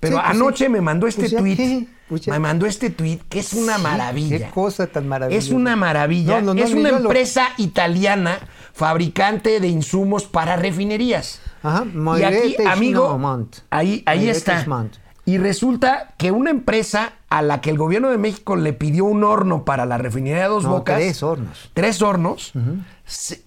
[0.00, 0.70] Pero Sí, pues anoche sí.
[0.70, 2.32] me mandó este Pues ya tweet, qué, pues ya.
[2.34, 4.38] me mandó este tweet que es una Sí, maravilla.
[4.38, 5.46] qué cosa tan maravillosa.
[5.46, 6.40] Es una maravilla.
[6.40, 8.38] No, no, no, es una lo- empresa italiana
[8.72, 11.40] fabricante de insumos para refinerías.
[11.62, 11.86] Ajá,
[12.18, 13.18] y aquí, amigo,
[13.70, 14.64] ahí, ahí está.
[15.26, 19.24] Y resulta que una empresa a la que el gobierno de México le pidió un
[19.24, 20.96] horno para la refinería de Dos Bocas.
[20.96, 21.70] tres hornos.
[21.72, 22.52] Tres hornos.
[23.06, 23.43] se-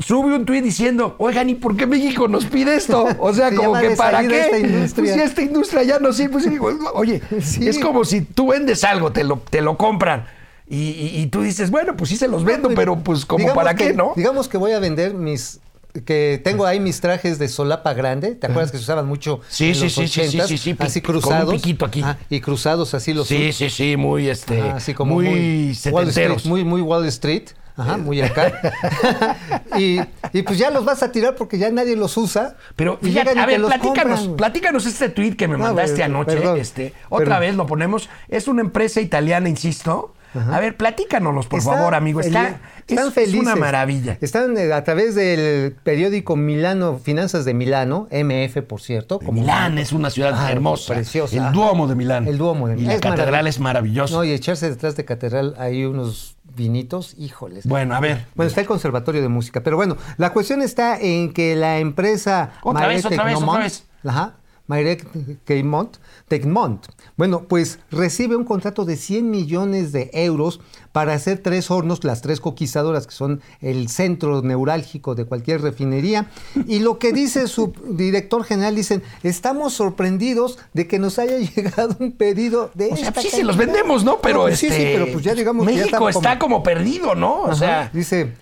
[0.00, 3.06] sube un tuit diciendo, oigan, ¿y por qué México nos pide esto?
[3.18, 4.40] O sea, como que para qué.
[4.40, 5.04] esta industria.
[5.04, 6.30] Pues si esta industria ya no sirve.
[6.58, 7.68] Pues, oye, Sí.
[7.68, 10.26] es como si tú vendes algo, te lo, te lo compran.
[10.68, 13.74] Y, y- y tú dices, bueno, pues sí se los vendo, pero pues como para
[13.74, 14.12] que- qué, ¿no?
[14.16, 15.60] Digamos que voy a vender mis
[16.04, 19.70] que tengo ahí mis trajes de solapa grande, ¿te acuerdas que se usaban mucho Sí,
[19.70, 20.46] en sí, los sí, sí, 80s?
[20.46, 22.00] sí, sí, así con un cruzados, piquito aquí.
[22.04, 26.08] Ah, y cruzados así los Sí, sí, sí, muy este, así como muy, muy, Wall.
[26.10, 27.48] Street, muy, muy Wall Street.
[27.76, 28.52] Ajá, muy acá.
[29.78, 30.00] y,
[30.32, 32.56] y pues ya los vas a tirar porque ya nadie los usa.
[32.76, 34.36] Pero y fíjate, y a ver, platícanos, compran.
[34.36, 36.36] platícanos este tweet que me No, mandaste anoche.
[36.36, 37.40] perdón, este, otra perdón.
[37.40, 38.08] vez lo ponemos.
[38.28, 40.14] Es una empresa italiana, insisto.
[40.32, 42.20] A ver, platícanos, por Está favor, amigo.
[42.20, 43.34] Está, están es, felices.
[43.34, 44.16] es una maravilla.
[44.20, 49.18] Están eh, a través del periódico Milano, Finanzas de Milano, MF, por cierto.
[49.18, 50.94] como- Milán es una ciudad Ah, hermosa.
[50.94, 51.34] preciosa.
[51.48, 52.28] El Duomo de Milán.
[52.28, 52.88] El Duomo de Y Milán.
[52.90, 53.48] la Es catedral maravilloso.
[53.48, 54.14] es maravillosa.
[54.14, 57.66] No, y echarse detrás de catedral hay unos vinitos, híjoles.
[57.66, 58.26] Bueno, a ver.
[58.34, 59.62] Bueno, está el Conservatorio de Música.
[59.62, 62.52] Pero bueno, la cuestión está en que la empresa.
[62.62, 63.84] Otra vez, otra vez, otra vez.
[64.04, 64.34] Ajá.
[64.70, 64.98] Maire
[65.44, 65.96] Tecmont,
[66.28, 66.86] Tecmont.
[67.16, 70.60] Bueno, pues recibe un contrato de 100 millones de euros
[70.92, 76.30] para hacer tres hornos, las tres coquizadoras, que son el centro neurálgico de cualquier refinería.
[76.68, 81.96] Y lo que dice su director general, dicen, estamos sorprendidos de que nos haya llegado
[81.98, 83.74] un pedido de O sea, esta sí se los cantidad".
[83.74, 84.20] vendemos, ¿no?
[84.20, 86.62] Pero No, pues sí, este, sí, pero pues ya digamos que ya México está como,
[86.62, 87.40] perdido, ¿no?
[87.42, 87.54] O Ajá.
[87.56, 88.34] sea, dice,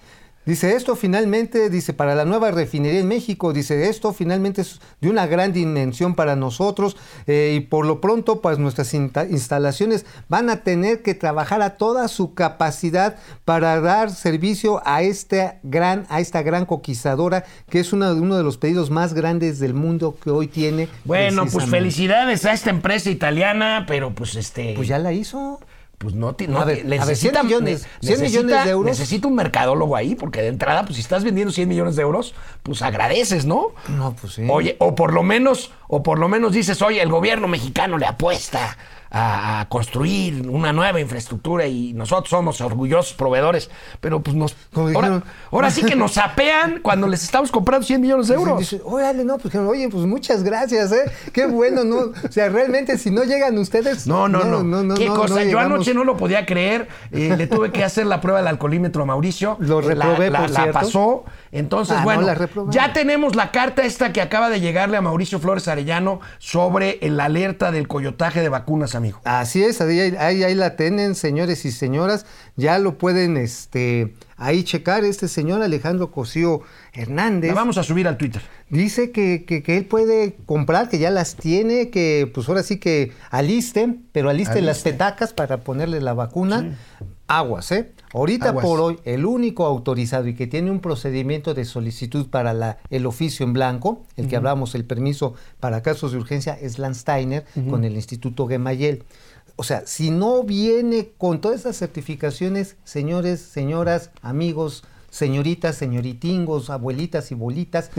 [0.48, 5.10] dice esto finalmente, dice para la nueva refinería en México, dice esto finalmente es de
[5.10, 10.62] una gran dimensión para nosotros eh, y por lo pronto pues nuestras instalaciones van a
[10.62, 16.42] tener que trabajar a toda su capacidad para dar servicio a esta gran, a esta
[16.42, 20.48] gran coquizadora que es una- uno de los pedidos más grandes del mundo que hoy
[20.48, 20.88] tiene.
[21.04, 24.72] bueno, pues felicidades a esta empresa italiana, pero pues este.
[24.74, 25.60] Pues ya la hizo.
[25.98, 28.70] Pues no, ti- no A ver, ti- a ver, 100 millones, ne- 100 millones de
[28.70, 28.86] euros.
[28.98, 32.34] Necesita un mercadólogo ahí, porque de entrada, pues si estás vendiendo 100 millones de euros,
[32.62, 33.72] pues agradeces, ¿no?
[33.88, 34.46] No, pues sí.
[34.48, 38.06] Oye, o por lo menos, o por lo menos dices, oye, el gobierno mexicano le
[38.06, 38.76] apuesta
[39.10, 44.54] a, a construir una nueva infraestructura y nosotros somos orgullosos proveedores, pero pues nos...
[44.72, 48.34] Como Ahora, dijeron- ahora sí que nos sapean cuando les estamos comprando 100 millones de
[48.34, 48.58] euros.
[48.58, 51.10] Dice, órale, no, pues oye, pues muchas gracias, ¿eh?
[51.32, 51.96] Qué bueno, ¿no?
[51.98, 54.06] O sea, realmente si no llegan ustedes.
[54.06, 54.94] No, no, no.
[54.94, 55.42] ¿Qué no, cosa?
[55.44, 56.88] Yo anoche no lo podía creer.
[57.12, 59.56] eh, le tuve que hacer la prueba del alcoholímetro a Mauricio.
[59.60, 60.72] Lo La- reprobé, la, por la cierto.
[60.78, 61.24] pasó.
[61.52, 62.22] Entonces, Ah, no, bueno,
[62.70, 67.24] ya tenemos la carta esta que acaba de llegarle a Mauricio Flores Arellano sobre la
[67.24, 69.20] alerta del coyotaje de vacunas, amigo.
[69.24, 72.26] Así es, ahí, ahí, ahí la tienen, señores y señoras.
[72.56, 75.04] Ya lo pueden este, ahí checar.
[75.04, 76.60] Este señor Alejandro Cosío
[76.92, 77.48] Hernández.
[77.50, 78.42] La vamos a subir al Twitter.
[78.68, 82.78] Dice que, que- que él puede comprar, que ya las tiene, que pues ahora sí
[82.78, 86.76] que alisten, pero alisten las petacas para ponerle la vacuna.
[87.26, 87.92] Aguas, ¿eh?
[88.12, 88.64] Ahorita Aguas.
[88.64, 93.06] por hoy, el único autorizado y que tiene un procedimiento de solicitud para la, el
[93.06, 97.84] oficio en blanco, el que hablamos, el permiso para casos de urgencia, es Landsteiner con
[97.84, 99.04] el Instituto Gemayel.
[99.56, 107.32] O sea, si no viene con todas esas certificaciones, señores, señoras, amigos, señoritas, señoritingos, abuelitas
[107.32, 107.90] y bolitas,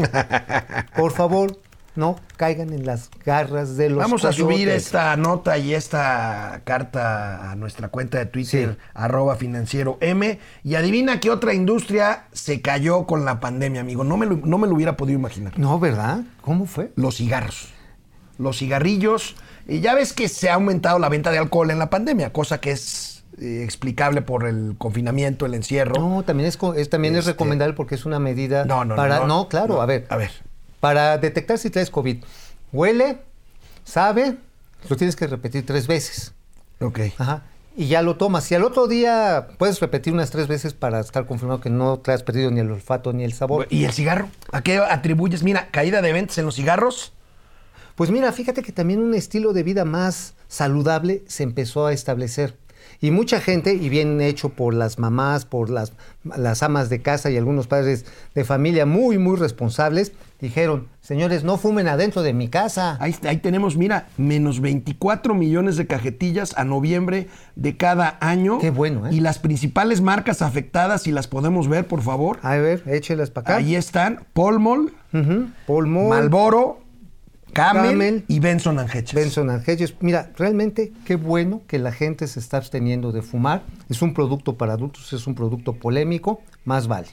[0.95, 1.60] por favor,
[1.99, 7.51] no caigan en las garras de los Vamos a subir esta nota y esta carta
[7.51, 8.88] a nuestra cuenta de Twitter, Sí.
[8.93, 10.39] arroba financiero M.
[10.63, 14.03] Y adivina qué otra industria se cayó con la pandemia, amigo.
[14.03, 15.59] No me lo, no me lo hubiera podido imaginar.
[15.59, 16.21] No, ¿verdad?
[16.41, 16.91] ¿Cómo fue?
[16.95, 17.69] Los cigarros.
[18.38, 19.35] Los cigarrillos.
[19.67, 22.59] Y ya ves que se ha aumentado la venta de alcohol en la pandemia, cosa
[22.59, 25.93] que es eh, explicable por el confinamiento, el encierro.
[25.99, 26.57] No, también es,
[26.89, 29.19] también es Este- recomendable porque es una medida No, no, para...
[29.19, 30.07] no, No, no, claro, a ver.
[30.09, 30.31] A ver.
[30.80, 32.24] Para detectar si traes COVID,
[32.72, 33.20] huele,
[33.84, 34.38] sabe,
[34.88, 36.34] lo tienes que repetir tres veces.
[36.80, 37.00] Ok.
[37.18, 37.44] Ajá.
[37.76, 38.50] Y ya lo tomas.
[38.52, 42.12] Y al otro día puedes repetir unas tres veces para estar confirmado que no te
[42.12, 43.68] has perdido ni el olfato ni el sabor.
[43.70, 44.30] ¿Y el cigarro?
[44.52, 45.44] ¿A qué atribuyes?
[45.44, 47.13] Mira, caída de ventas en los cigarros.
[47.96, 52.56] Pues mira, fíjate que también un estilo de vida más saludable se empezó a establecer.
[53.02, 57.30] Y mucha gente, y bien hecho por las mamás, por las, las amas de casa
[57.30, 62.47] y algunos padres de familia muy, muy responsables, dijeron, señores, no fumen adentro de mi
[62.47, 62.97] casa.
[62.99, 68.60] Ahí, ahí tenemos, mira, menos 24 millones de cajetillas a noviembre de cada año.
[68.60, 69.10] Qué bueno, ¿eh?
[69.13, 72.39] Y las principales marcas afectadas, si las podemos ver, por favor.
[72.41, 73.56] A ver, échelas para acá.
[73.58, 75.47] Ahí están, Polmol, Ujú.
[75.67, 76.80] Paul Moore, Malboro,
[77.54, 79.13] Camel, Camel, y Benson Hedges.
[79.13, 79.95] Benson Hedges.
[80.02, 83.63] Mira, realmente qué bueno que la gente se está absteniendo de fumar.
[83.89, 87.08] Es un producto para adultos, es un producto polémico, más vale.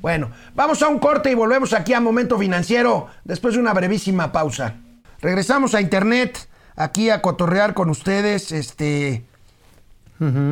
[0.00, 4.30] Bueno, vamos a un corte y volvemos aquí a Momento Financiero después de una brevísima
[4.32, 4.76] pausa.
[5.20, 8.52] Regresamos a Internet, aquí a cotorrear con ustedes.
[8.52, 9.24] Este.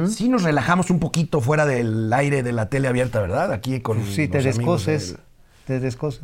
[0.09, 3.53] Sí nos relajamos un poquito fuera del aire de la tele abierta, ¿verdad?
[3.53, 5.21] Aquí con Sí, te descoses, del-
[5.67, 6.23] te descoses.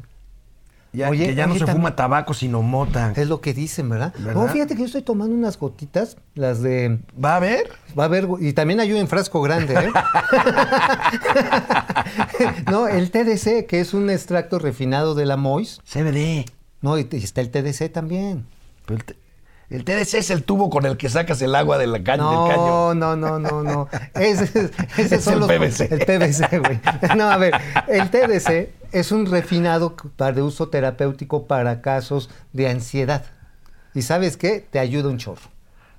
[0.95, 3.15] Ya, Oye, que ya no oye, se fuma tabaco, sino mota.
[3.17, 4.13] Es lo que dicen, ¿verdad?
[4.19, 4.45] ¿Verdad?
[4.45, 6.99] Oh, fíjate que yo estoy tomando unas gotitas, las de...
[7.23, 7.71] ¿Va a ver?
[7.99, 8.29] Va a haber...
[8.41, 9.91] Y también hay un frasco grande, ¿eh?
[12.71, 15.81] no, el TDC, que es un extracto refinado de la MOIS.
[15.91, 16.45] CBD.
[16.81, 18.47] No, y está el TDC también.
[18.87, 19.01] Pero
[19.71, 22.25] el, el TDC es el tubo con el que sacas el agua de la caña,
[22.25, 22.95] del No, caño.
[22.95, 23.89] no, no, no, no.
[24.15, 25.89] Ese, ese Es son el los- PVC.
[25.91, 26.81] El PVC, güey.
[27.17, 27.55] No, a ver,
[27.89, 33.25] el TDC es un refinado para de uso terapéutico para casos de ansiedad.
[33.95, 34.67] ¿Y sabes qué?
[34.71, 35.43] Te ayuda un chorro.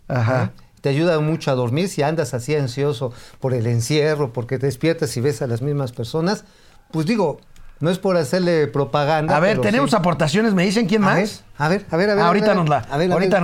[0.08, 0.52] Ajá.
[0.82, 5.16] Te ayuda mucho a dormir si andas así ansioso por el encierro, porque te despiertas
[5.16, 6.44] y ves a las mismas personas.
[6.92, 7.40] Pues digo,
[7.80, 9.36] no es por hacerle propaganda.
[9.38, 9.96] A ver, tenemos sí.
[9.96, 11.44] aportaciones, ¿me dicen quién más?
[11.58, 12.24] a ver, a ver, a ver.
[12.24, 13.42] Ah, ahorita nos la- a ver, a ahorita ver,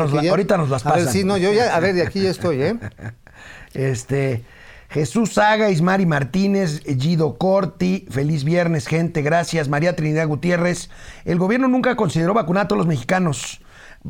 [0.57, 1.13] nos las A ver, pasan.
[1.13, 2.77] sí, no, yo ya, a ver, de aquí ya estoy, ¿eh?
[3.73, 4.43] Este,
[4.89, 9.69] Jesús Saga, Ismari Martínez, Gido Corti, feliz viernes, gente, gracias.
[9.69, 10.89] María Trinidad Gutiérrez,
[11.25, 13.61] el gobierno nunca consideró vacunar a todos los mexicanos.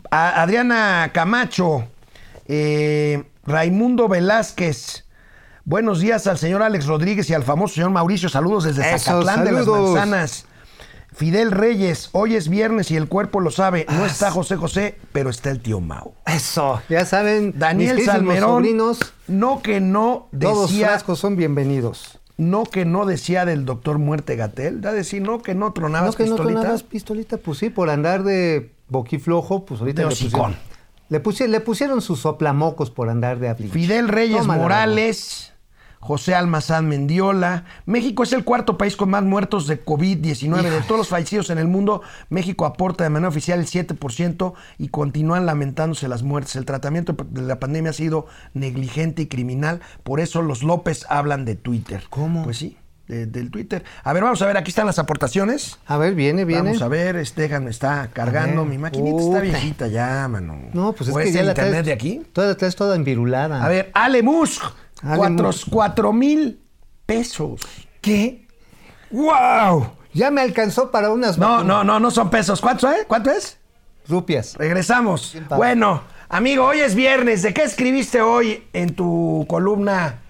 [0.09, 1.85] A- Adriana Camacho,
[2.47, 5.05] eh, Raimundo Velázquez,
[5.65, 9.51] buenos días al señor Alex Rodríguez y al famoso señor Mauricio, saludos desde Zacatlán de
[9.51, 9.65] las.
[9.95, 10.45] Manzanas.
[11.19, 13.85] Fidel Reyes, hoy es viernes y el cuerpo lo sabe.
[13.89, 16.13] No está José José, pero está el tío Mao.
[16.25, 16.81] Eso.
[16.87, 22.19] Ya saben, Daniel Salmerón, sobrinos, no que no todos decía, frascos son bienvenidos.
[22.37, 26.15] no que no decía del doctor Muerte Gatel, da decir no que no tronabas no
[26.15, 26.53] que pistolita.
[26.53, 30.55] no tronabas pistolita, pues sí, por andar de boquiflojo, pues ahorita De le pusieron,
[31.09, 33.73] le, pusieron, le pusieron sus soplamocos por andar de hablillo.
[33.73, 35.51] Fidel Reyes Tómala, Morales,
[35.99, 37.65] José Almazán Mendiola.
[37.85, 40.61] México es el cuarto país con más muertos de COVID-19.
[40.63, 44.87] De todos los fallecidos en el mundo, México aporta de manera oficial el 7% y
[44.87, 46.55] continúan lamentándose las muertes.
[46.55, 49.81] El tratamiento de la pandemia ha sido negligente y criminal.
[50.03, 52.03] Por eso los López hablan de Twitter.
[52.09, 52.43] ¿Cómo?
[52.43, 52.77] Pues sí.
[53.07, 53.83] de- del Twitter.
[54.03, 55.79] A ver, vamos a ver, aquí están las aportaciones.
[55.87, 56.61] A ver, viene, viene.
[56.61, 58.65] Vamos a ver, este, déjame, está cargando.
[58.65, 60.59] Mi maquinita está viejita ya, mano.
[60.73, 62.21] No, pues es ¿O que es ya el la internet traes, de aquí?
[62.33, 63.65] Toda la traes toda envirulada.
[63.65, 64.61] A ver, Ale Musk,
[65.01, 66.61] cuatro, cuatro mil
[67.05, 67.61] pesos.
[68.01, 68.47] ¿Qué?
[69.11, 69.91] ¡Wow!
[70.13, 72.61] Ya me alcanzó para unas No, no, no, no son pesos.
[72.61, 73.05] ¿Cuánto es?
[73.07, 73.57] ¿Cuánto es?
[74.07, 74.55] rupias.
[74.57, 75.35] Regresamos.
[75.55, 77.43] Bueno, amigo, hoy es viernes.
[77.43, 80.21] ¿De qué escribiste hoy en tu columna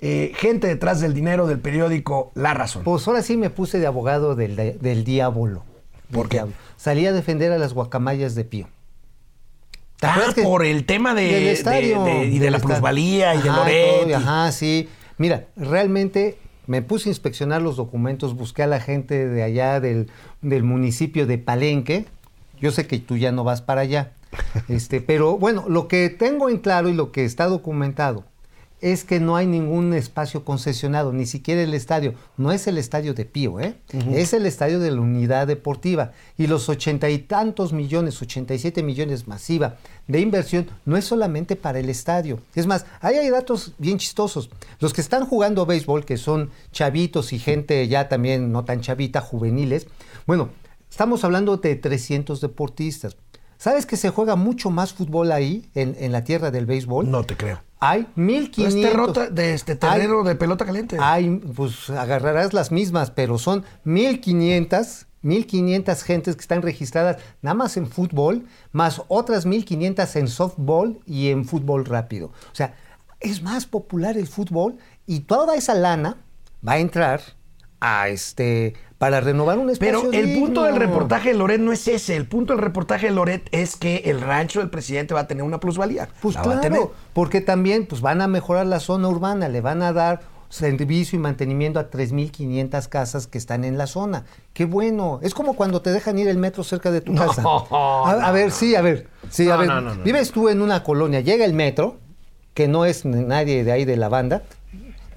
[0.00, 2.82] eh, Gente detrás del dinero del periódico La Razón?
[2.82, 5.62] Pues ahora sí me puse de abogado del, del diablo.
[6.10, 6.36] ¿Por Del qué?
[6.38, 6.54] diablo.
[6.76, 8.68] Salí a defender a las guacamayas de Pío.
[10.00, 12.74] ¿Te Ah, por el tema de, del de- estadio, de- y de del la estadio.
[12.76, 14.14] plusvalía y de Loret.
[14.14, 14.88] Ajá, sí.
[15.16, 20.08] Mira, realmente me puse a inspeccionar los documentos, busqué a la gente de allá del,
[20.42, 22.04] del municipio de Palenque.
[22.60, 24.12] Yo sé que tú ya no vas para allá.
[24.68, 28.24] Este, pero bueno, lo que tengo en claro y lo que está documentado
[28.80, 32.14] es que no hay ningún espacio concesionado, ni siquiera el estadio.
[32.36, 33.76] No es el estadio de Pío, ¿eh?
[34.12, 36.12] es el estadio de la unidad deportiva.
[36.36, 39.76] Y los ochenta y tantos millones, 87 millones masiva
[40.06, 42.40] de inversión, no es solamente para el estadio.
[42.54, 44.50] Es más, ahí hay datos bien chistosos.
[44.78, 49.20] Los que están jugando béisbol, que son chavitos y gente ya también no tan chavita,
[49.20, 49.88] juveniles,
[50.26, 50.50] bueno,
[50.88, 53.16] estamos hablando de 300 deportistas.
[53.56, 57.10] ¿Sabes que se juega mucho más fútbol ahí, en, en la tierra del béisbol?
[57.10, 57.67] No te creo.
[57.80, 58.74] Hay 1500.
[58.74, 60.96] Este rota de este terreno de pelota caliente.
[61.00, 67.76] Hay, pues agarrarás las mismas, pero son 1500, 1500 gentes que están registradas nada más
[67.76, 72.28] en fútbol, más otras 1500 en softball y en fútbol rápido.
[72.50, 72.74] O sea,
[73.20, 76.16] es más popular el fútbol y toda esa lana
[76.66, 77.20] va a entrar
[77.80, 81.86] a este para renovar un espacio Pero el punto del reportaje de Loret no es
[81.86, 82.16] ese.
[82.16, 85.44] El punto del reportaje de Loret es que el rancho del presidente va a tener
[85.44, 86.08] una plusvalía.
[86.20, 86.88] Pues La va a claro, tener.
[87.12, 91.20] porque también pues, van a mejorar la zona urbana, le van a dar servicio y
[91.22, 94.24] mantenimiento a 3.500 casas que están en la zona.
[94.52, 95.20] Qué bueno.
[95.22, 97.42] Es como cuando te dejan ir el metro cerca de tu No, casa.
[97.44, 99.06] A, a ver, sí, a ver.
[99.30, 99.70] Sí, a ver.
[100.04, 101.98] Vives tú en una colonia, llega el metro,
[102.54, 104.42] que no es nadie de ahí de la banda,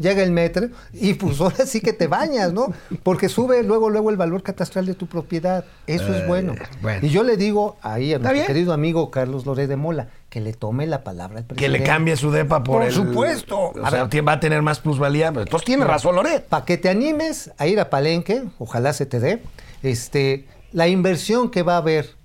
[0.02, 2.74] llega el metro y pues ahora sí que te bañas, ¿no?
[3.04, 5.64] Porque sube luego, luego el valor catastral de tu propiedad.
[5.88, 6.54] Eso es bueno.
[6.54, 7.06] Eh, bueno.
[7.06, 8.46] Y yo le digo ahí a bien.
[8.46, 11.80] querido amigo Carlos Loré de Mola que le tome la palabra al Que presidente.
[11.80, 13.58] le cambie su depa por, Por el- supuesto.
[13.60, 14.28] O A sea, ver.
[14.28, 15.28] va a tener más plusvalía.
[15.28, 16.46] Entonces tiene razón Loret.
[16.48, 19.42] Para que te animes a ir a Palenque, ojalá se te dé,
[19.84, 22.16] este, la inversión que va a haber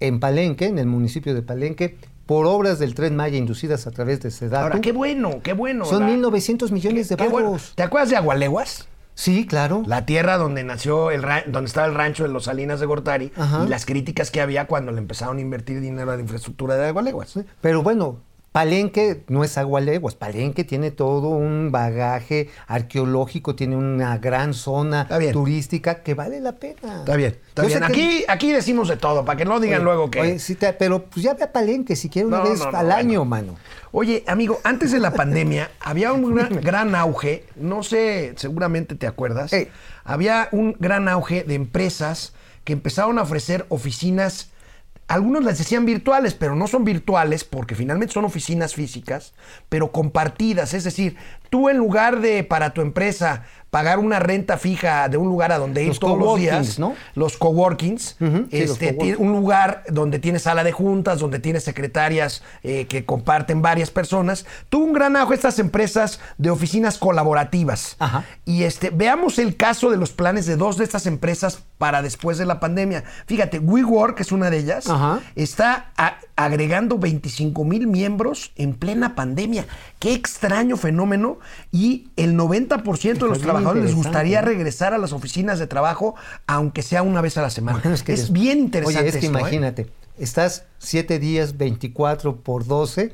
[0.00, 1.96] en Palenque, en el municipio de Palenque,
[2.26, 5.84] por obras del Tren Maya inducidas a través de Sedatu, Ahora, qué bueno, qué bueno.
[5.84, 7.48] son la- 1.900 millones de qué bueno.
[7.52, 7.72] baros.
[7.74, 8.88] ¿Te acuerdas de Agualeguas?
[9.14, 9.82] Sí, claro.
[9.86, 13.64] La tierra donde nació el donde estaba el rancho de los Salinas de Gortari Ajá.
[13.66, 16.86] y las críticas que había cuando le empezaron a invertir dinero a la infraestructura de
[16.88, 17.38] Agualeguas.
[17.60, 18.20] Pero bueno,
[18.52, 20.14] Palenque no es agualeguas.
[20.14, 26.98] Palenque tiene todo un bagaje arqueológico, tiene una gran zona turística que vale la pena.
[26.98, 27.80] Está bien, está Yo bien.
[27.80, 30.20] que- Aquí, aquí decimos de todo, para que no digan Oye, luego que.
[30.20, 32.70] oye, sí te- pero pues ya ve a Palenque si quiere una No, vez no,
[32.70, 33.56] no, al año, mano.
[33.90, 39.06] Oye, amigo, antes de la pandemia había un gran, gran auge, no sé, seguramente te
[39.06, 39.68] acuerdas, Ey.
[40.04, 42.34] había un gran auge de empresas
[42.64, 44.50] que empezaron a ofrecer oficinas,
[45.12, 49.34] algunos les decían virtuales, pero no son virtuales porque finalmente son oficinas físicas,
[49.68, 51.16] pero compartidas, es decir,
[51.50, 53.42] tú en lugar de para tu empresa
[53.72, 56.78] pagar una renta fija de un lugar a donde ir Los todos los coworkings, días,
[56.78, 56.94] ¿no?
[57.14, 58.98] los coworkings, sí, los este, coworking.
[58.98, 63.90] tiene un lugar donde tiene sala de juntas, donde tiene secretarias eh, que comparten varias
[63.90, 64.44] personas.
[64.68, 67.96] Tuvo un gran auge estas empresas de oficinas colaborativas.
[67.98, 68.24] Ajá.
[68.44, 72.36] Y este, veamos el caso de los planes de dos de estas empresas para después
[72.36, 73.04] de la pandemia.
[73.24, 74.86] Fíjate, WeWork es una de ellas.
[74.86, 75.20] Ajá.
[75.34, 79.64] Está a- agregando 25 mil miembros en plena pandemia.
[79.98, 81.38] Qué extraño fenómeno.
[81.70, 86.14] Y el 90% de los bien trabajadores les gustaría regresar a las oficinas de trabajo,
[86.46, 87.78] aunque sea una vez a la semana.
[87.80, 89.00] Bueno, es des- bien interesante.
[89.00, 89.40] Oye, es que esto, ¿eh?
[89.40, 89.86] imagínate,
[90.18, 93.12] estás siete días, 24 por 12,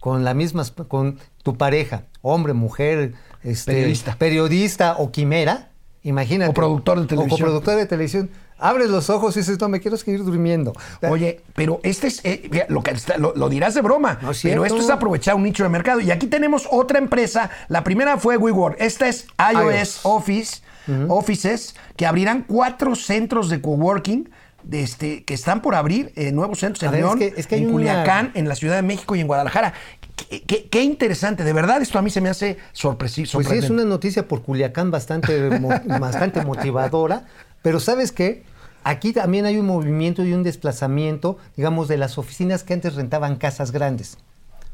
[0.00, 4.16] con la misma, con tu pareja, hombre, mujer, este, Periodista.
[4.18, 5.70] periodista o quimera,
[6.02, 6.50] imagínate.
[6.50, 7.40] O productor de televisión.
[7.40, 8.30] O productor de televisión.
[8.58, 10.72] Abres los ojos y dices, no, me quiero seguir durmiendo.
[11.08, 14.40] Oye, pero este es, eh, lo, que está- lo, lo dirás de broma, No es
[14.42, 16.00] pero esto es aprovechar un nicho de mercado.
[16.00, 20.00] Y aquí tenemos otra empresa, la primera fue WeWork, esta es iOS iOS.
[20.04, 20.60] Office,
[21.08, 24.30] Offices, que abrirán cuatro centros de coworking.
[24.62, 27.54] de este, que están por abrir eh, nuevos centros en es León, que- es que
[27.54, 29.74] hay en una- Culiacán, en la Ciudad de México y en Guadalajara.
[30.16, 33.28] Qué, qué- qué interesante, de verdad esto a mí se me hace sorpresivo.
[33.34, 35.68] Pues sí, es una noticia por Culiacán bastante, mo-
[36.00, 37.26] bastante motivadora,
[37.66, 38.44] pero ¿sabes qué?
[38.84, 43.34] Aquí también hay un movimiento y un desplazamiento, digamos, de las oficinas que antes rentaban
[43.34, 44.18] casas grandes.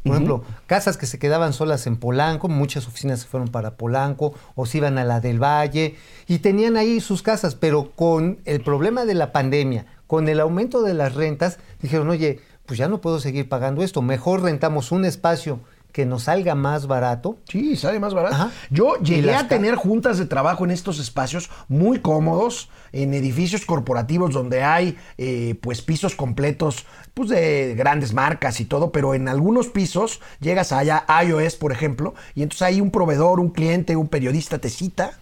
[0.03, 4.35] Por ejemplo, casas que se quedaban solas en Polanco, muchas oficinas se fueron para Polanco
[4.57, 8.61] o se iban a la del Valle y tenían ahí sus casas, pero con el
[8.63, 13.01] problema de la pandemia, con el aumento de las rentas, dijeron, oye, pues ya no
[13.01, 15.61] puedo seguir pagando esto, mejor rentamos un espacio
[15.93, 17.39] que nos salga más barato.
[17.49, 18.35] Sí, sale más barato.
[18.35, 18.51] Ajá.
[18.71, 24.33] Yo llegué a tener juntas de trabajo en estos espacios muy cómodos, en edificios corporativos
[24.33, 29.69] donde hay eh, pues pisos completos pues de grandes marcas y todo, pero en algunos
[29.69, 34.59] pisos llegas allá, iOS por ejemplo, y entonces hay un proveedor, un cliente, un periodista
[34.59, 35.19] te cita.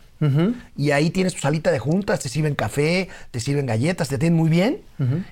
[0.77, 4.39] Y ahí tienes tu salita de juntas, te sirven café, te sirven galletas, te atienden
[4.39, 4.79] muy bien.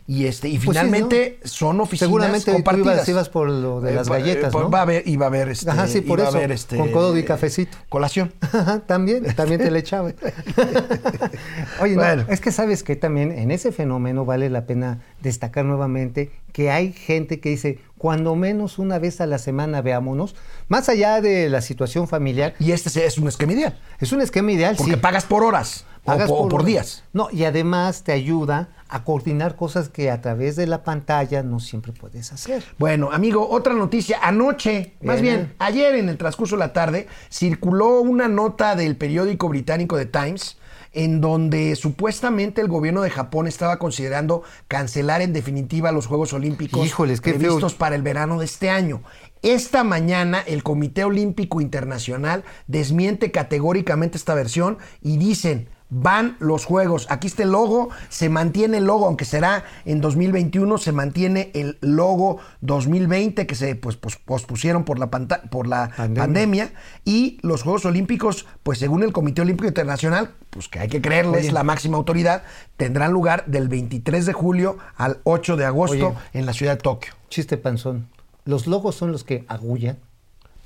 [0.06, 2.96] Y este y Pues sí, finalmente son oficinas Seguramente tú compartidas.
[2.96, 4.70] ibas- ibas por lo de las pa- galletas, pa- ¿no?
[4.70, 6.76] Va a haber, iba a haber este, Ajá, sí, por iba a eso, haber, este,
[6.78, 7.76] con codo y cafecito.
[7.90, 8.32] Colación.
[8.40, 10.10] Ajá, también, también te le echaba.
[11.80, 16.30] Oye, no, es que sabes que también en ese fenómeno vale la pena destacar nuevamente
[16.52, 20.34] que hay gente que dice, cuando menos una vez a la semana veámonos,
[20.68, 23.78] más allá de la situación familiar, Y este es un esquema ideal.
[24.00, 24.98] es un esquema ideal, Porque sí.
[24.98, 27.04] pagas por horas Pagas o, po- o por días.
[27.12, 31.60] No, y además te ayuda a coordinar cosas que a través de la pantalla no
[31.60, 32.64] siempre puedes hacer.
[32.78, 34.18] Bueno, amigo, otra noticia.
[34.22, 39.48] Anoche, más bien, ayer en el transcurso de la tarde, circuló una nota del periódico
[39.48, 40.56] británico The Times
[40.98, 46.84] en donde supuestamente el gobierno de Japón estaba considerando cancelar en definitiva los Juegos Olímpicos
[46.84, 49.02] Híjoles, previstos para el verano de este año.
[49.42, 57.06] Esta mañana el Comité Olímpico Internacional desmiente categóricamente esta versión y dicen, van los Juegos.
[57.08, 61.78] Aquí está el logo, se mantiene el logo, aunque será en 2021, se mantiene el
[61.80, 66.22] logo 2020 que se pues, pos- pospusieron por la, por la Pandemia.
[66.22, 66.72] pandemia.
[67.04, 71.44] y los Juegos Olímpicos, pues según el Comité Olímpico Internacional, pues que hay que creerles,
[71.44, 71.52] Oye.
[71.52, 72.42] la máxima autoridad,
[72.76, 76.16] tendrán lugar del 23 de julio al 8 de agosto Oye.
[76.34, 77.12] en la ciudad de Tokio.
[77.30, 78.08] Chiste panzón.
[78.44, 79.98] Los logos son los que agullan.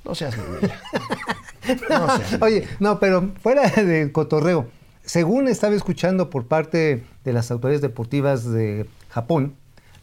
[0.05, 0.35] No seas.
[1.89, 2.37] No seas.
[2.41, 4.67] Oye, no, pero fuera de cotorreo,
[5.05, 9.55] según estaba escuchando por parte de las autoridades deportivas de Japón,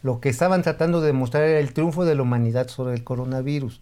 [0.03, 3.81] lo que estaban tratando de demostrar era el triunfo de la humanidad sobre el coronavirus.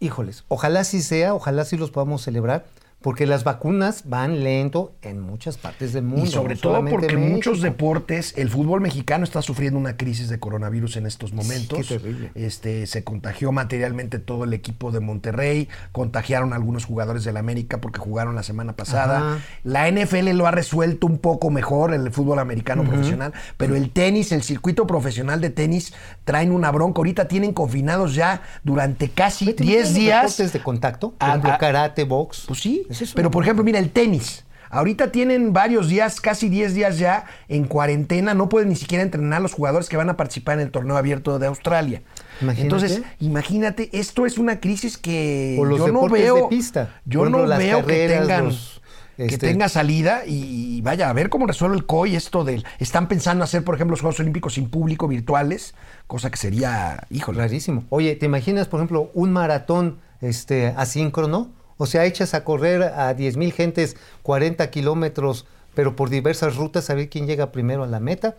[0.00, 2.66] Híjoles, ojalá sí sea, ojalá sí los podamos celebrar,
[3.02, 6.24] porque las vacunas van lento en muchas partes del mundo.
[6.24, 10.28] Y sobre no todo porque en muchos deportes, el fútbol mexicano está sufriendo una crisis
[10.28, 11.78] de coronavirus en estos momentos.
[11.78, 12.32] qué terrible.
[12.34, 17.80] Este, se contagió materialmente todo el equipo de Monterrey, contagiaron a algunos jugadores del América
[17.80, 19.18] porque jugaron la semana pasada.
[19.18, 19.38] Ajá.
[19.62, 24.32] La NFL lo ha resuelto un poco mejor, el fútbol americano profesional, pero el tenis,
[24.32, 25.92] el circuito profesional de tenis,
[26.24, 26.98] traen una bronca.
[26.98, 30.22] Ahorita tienen confinados ya durante casi ¿Te 10 imaginas los días.
[30.22, 31.10] deportes de contacto?
[31.12, 32.44] Por a- ejemplo, a- karate, box.
[32.48, 34.44] Pues sí, Es pero por ejemplo, mira, el tenis.
[34.68, 39.40] Ahorita tienen varios días, casi 10 días ya en cuarentena, no pueden ni siquiera entrenar
[39.40, 42.02] los jugadores que van a participar en el torneo abierto de Australia.
[42.40, 42.62] Imagínate.
[42.62, 46.96] Entonces, imagínate, esto es una crisis que O los yo no veo, de pista.
[47.04, 48.82] yo ejemplo, no las veo que tengan los,
[49.16, 52.64] que este- tenga salida y, y vaya a ver cómo resuelve el COI esto del
[52.80, 55.74] están pensando hacer, por ejemplo, los Juegos Olímpicos sin público virtuales,
[56.08, 57.84] cosa que sería, híjole, Rarísimo.
[57.90, 61.50] Oye, ¿te imaginas, por ejemplo, un maratón este, asíncrono?
[61.78, 66.88] O sea, echas a correr a 10 mil gentes 40 kilómetros, pero por diversas rutas,
[66.90, 68.36] a ver quién llega primero a la meta.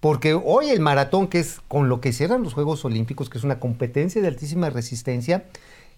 [0.00, 3.44] Porque hoy el maratón, que es con lo que cierran los Juegos Olímpicos, que es
[3.44, 5.44] una competencia de altísima resistencia,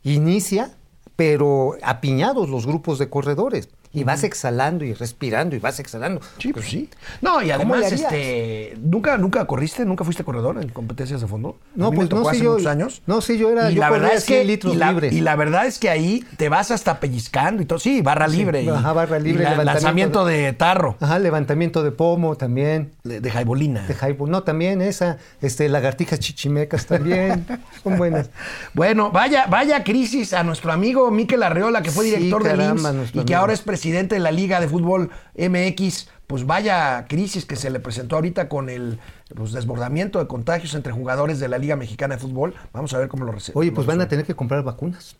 [0.02, 0.76] inicia,
[1.16, 3.70] pero apiñados los grupos de corredores.
[3.94, 6.20] Y vas exhalando y respirando y vas exhalando.
[6.38, 6.90] Sí, pues sí.
[7.22, 11.56] No, y ¿Cómo además, este, ¿nunca, nunca corriste, nunca fuiste corredor en competencias de fondo.
[11.74, 13.02] No, pues no, tocó sí, hace yo- muchos años.
[13.06, 15.12] no, sí, yo era- Y yo la verdad es que 100 litros y la, libres.
[15.12, 17.78] y la verdad es que ahí te vas hasta pellizcando y todo.
[17.78, 18.62] Sí, barra libre.
[18.62, 22.90] y- ajá, barra libre, y lanzamiento de, tarro, Ajá, levantamiento de pomo también.
[23.04, 23.86] de, de jaibolina.
[23.86, 24.26] De jaibo.
[24.26, 27.46] No, también esa, este, lagartijas chichimecas también.
[27.84, 28.30] Son buenas.
[28.72, 32.90] Bueno, vaya, vaya crisis a nuestro amigo Miquel Arreola, que fue Sí, director del caramba,
[32.90, 33.36] IMSS y que amigo.
[33.38, 36.08] ahora es presidente de la Liga de Fútbol MX.
[36.26, 38.98] Pues vaya crisis que se le presentó ahorita con el
[39.34, 42.54] pues, desbordamiento de contagios entre jugadores de la Liga Mexicana de Fútbol.
[42.72, 43.58] Vamos a ver cómo lo recibe.
[43.58, 45.16] Oye, pues van a tener que comprar vacunas.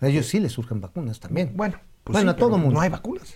[0.00, 1.52] A ellos sí les surgen vacunas también.
[1.54, 2.74] Bueno, pues bueno, sí, a todo pero mundo.
[2.74, 3.34] No hay vacunas.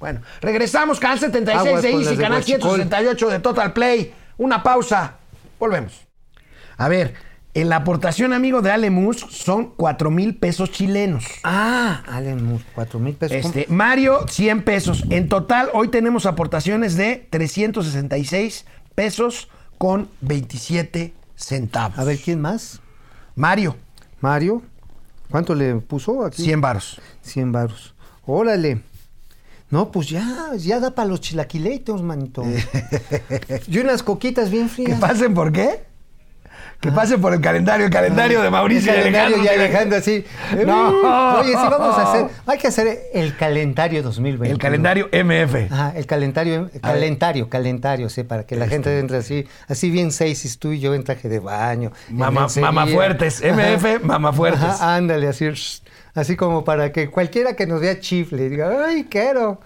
[0.00, 2.76] Bueno, regresamos, canal 76 Aguas de Easy, canal Huachicol.
[2.76, 4.14] 168 de Total Play.
[4.38, 5.16] Una pausa.
[5.58, 6.06] Volvemos.
[6.76, 7.14] A ver,
[7.60, 11.24] en la aportación, amigo, de Alemus son 4 mil pesos chilenos.
[11.42, 13.36] Ah, Allen Moore, cuatro mil pesos.
[13.36, 15.04] Este, Mario, 100 pesos.
[15.10, 21.98] En total, hoy tenemos aportaciones de 366 pesos con 27 centavos.
[21.98, 22.80] A ver, ¿quién más?
[23.34, 23.76] Mario,
[24.20, 24.62] Mario.
[25.30, 26.42] ¿Cuánto le puso aquí?
[26.42, 27.00] 100 varos.
[27.22, 27.94] 100 varos.
[28.24, 28.82] Órale.
[29.70, 32.42] No, pues ya, ya da para los chilaquileitos, manito.
[33.66, 35.00] y unas coquitas bien ¿Que frías.
[35.00, 35.87] pasen por qué?
[36.80, 39.52] Que pase por el calendario, el calendario de Mauricio El y calendario Alejandro.
[39.52, 40.24] y Alejandro así.
[40.64, 41.38] No.
[41.40, 42.26] Oye, sí vamos a hacer.
[42.46, 44.52] Hay que hacer el calendario 2020.
[44.52, 45.72] El calendario MF.
[45.72, 49.00] Ajá, el calendario, el calendario, calendario, sí, para que la gente Este.
[49.00, 51.90] entre así, así bien seis, tú y yo en traje de baño.
[52.10, 52.70] lencería.
[52.70, 54.62] mama fuertes, MF, mama fuertes.
[54.62, 55.46] Ajá, ándale, así,
[56.14, 59.60] así como para que cualquiera que nos vea chifle diga, ay, quiero.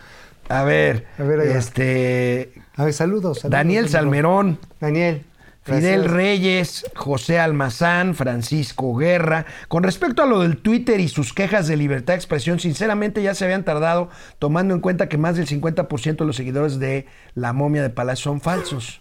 [0.48, 2.52] A ver, A este.
[2.76, 3.40] A ver, saludos.
[3.40, 3.88] saludos, Daniel.
[3.88, 4.58] Salmerón.
[4.80, 5.24] Daniel.
[5.62, 6.12] Fidel gracias.
[6.12, 9.46] Reyes, José Almazán, Francisco Guerra.
[9.68, 13.34] Con respecto a lo del Twitter y sus quejas de libertad de expresión, sinceramente ya
[13.34, 14.10] se habían tardado,
[14.40, 18.24] tomando en cuenta que más del 50% de los seguidores de La Momia de Palacio
[18.24, 19.00] son falsos.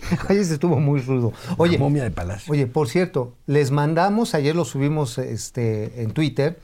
[0.30, 1.34] Oye, ese estuvo muy rudo.
[1.58, 2.50] Oye, La Momia de Palacio.
[2.50, 6.58] Oye, por cierto, les mandamos, ayer lo subimos este, en Twitter,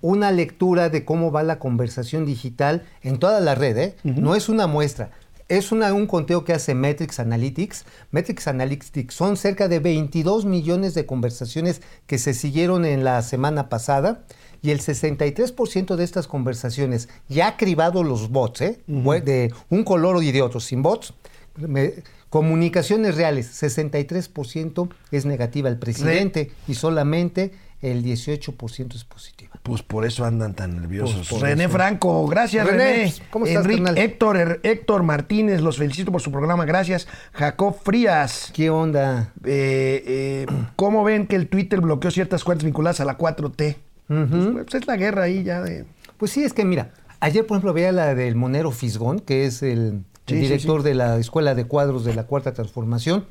[0.00, 3.76] una lectura de cómo va la conversación digital en toda la red.
[3.78, 3.96] ¿eh?
[4.04, 5.10] No es una muestra,
[5.48, 7.84] es una- un conteo que hace Metrics Analytics.
[8.10, 13.68] Metrics Analytics son cerca de 22 millones de conversaciones que se siguieron en la semana
[13.68, 14.24] pasada.
[14.62, 18.80] Y el 63% de estas conversaciones, ya cribados los bots, ¿eh?
[19.20, 21.12] De un color y de otro, sin bots,
[21.56, 21.94] me-
[22.30, 27.52] comunicaciones reales, 63% es negativa al presidente y solamente
[27.82, 29.52] el 18% es positiva.
[29.62, 31.28] Pues por eso andan tan nerviosos.
[31.28, 31.72] Pues René eso.
[31.72, 33.02] Franco, gracias René, René.
[33.04, 33.98] pues, ¿cómo estás, Enrique, carnal?
[34.02, 37.06] Héctor, Er- Héctor Martínez, los felicito por su programa, gracias.
[37.32, 38.50] Jacob Frías.
[38.54, 39.32] ¿Qué onda?
[39.44, 40.46] Eh, eh,
[40.76, 43.76] ¿Cómo ven que el Twitter bloqueó ciertas cuentas vinculadas a la 4T?
[44.08, 45.84] Pues, pues, es la guerra ahí ya de...
[46.16, 49.62] Pues sí, es que mira, ayer por ejemplo veía la del Monero Fisgón, que es
[49.62, 50.88] el, el Sí, sí, director sí.
[50.88, 53.26] de la Escuela de Cuadros de la Cuarta Transformación,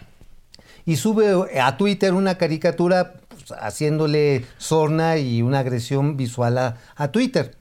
[0.85, 7.11] y sube a Twitter una caricatura pues, haciéndole sorna y una agresión visual a, a
[7.11, 7.57] Twitter.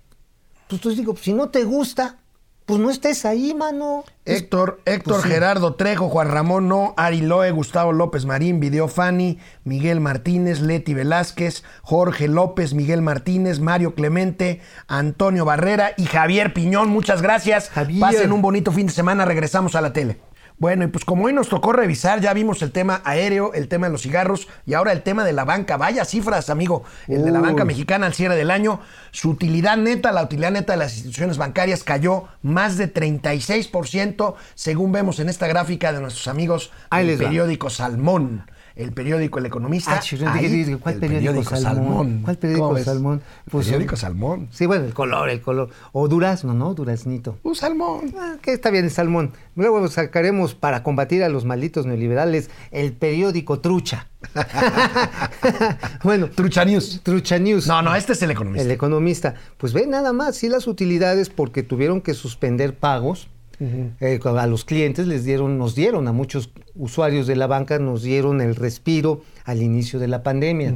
[0.69, 2.19] Pues entonces digo, si no te gusta,
[2.67, 4.05] pues no estés ahí, mano.
[4.25, 5.29] Héctor, Héctor pues sí.
[5.29, 10.95] Gerardo Trejo, Juan Ramón No, Ari Loe, Gustavo López Marín, Video Fanny, Miguel Martínez, Leti
[10.95, 16.89] Velázquez, Jorge López, Miguel Martínez, Mario Clemente, Antonio Barrera y Javier Piñón.
[16.89, 17.69] Muchas gracias.
[17.69, 18.01] Javier.
[18.01, 19.27] Pasen un bonito fin de semana.
[19.27, 20.19] Regresamos a la tele.
[20.59, 23.87] Bueno, y pues como hoy nos tocó revisar, ya vimos el tema aéreo, el tema
[23.87, 25.77] de los cigarros y ahora el tema de la banca.
[25.77, 26.85] Vaya cifras, amigo.
[27.09, 28.81] El de la banca mexicana al cierre del año.
[29.11, 34.93] Su utilidad neta, la utilidad neta de las instituciones bancarias cayó más de 36%, según
[34.93, 38.45] vemos en esta gráfica de nuestros amigos del periódico Salmón.
[38.77, 39.93] El periódico El Economista.
[39.93, 42.23] Ah, Ahí, ¿cuál el periódico Salmón?
[42.25, 42.79] ¿Cuál periódico.
[42.79, 43.23] Salmón?
[43.47, 44.49] El Pues, periódico Salmón.
[44.51, 45.71] Sí, bueno, el color, el color.
[45.93, 46.75] O durazno, ¿no?
[46.75, 47.39] Duraznito.
[47.45, 48.13] Un salmón.
[48.19, 49.33] Ah, que está bien el salmón.
[49.55, 54.09] Luego sacaremos para combatir a los malditos neoliberales el periódico Trucha.
[56.03, 57.01] bueno, Trucha News.
[57.03, 57.67] Trucha News.
[57.69, 58.65] No, no, este es el economista.
[58.65, 59.35] El economista.
[59.57, 63.29] Pues ve nada más, sí las utilidades porque tuvieron que suspender pagos.
[63.61, 68.03] Eh, a los clientes les dieron, nos dieron a muchos usuarios de la banca, nos
[68.03, 70.75] dieron el respiro al inicio de la pandemia.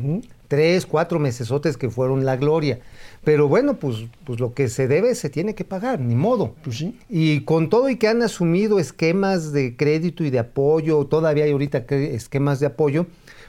[0.49, 2.79] Tres, cuatro mesesotes que fueron la gloria.
[3.23, 6.55] Pero bueno, pues, pues lo que se debe se tiene que pagar, ni modo.
[6.65, 6.99] Pues sí.
[7.11, 11.51] Y con todo y que han asumido esquemas de crédito y de apoyo, todavía hay
[11.51, 13.07] ahorita esquemas de apoyo,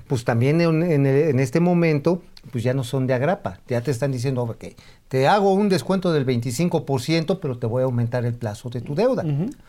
[0.07, 2.21] pues también en, en el- en este momento,
[2.51, 3.61] pues ya no son de agrapa.
[3.69, 4.65] Ya te están diciendo, ok,
[5.09, 8.93] te hago un descuento del 25%, pero te voy a aumentar el plazo de tu
[8.93, 9.25] deuda.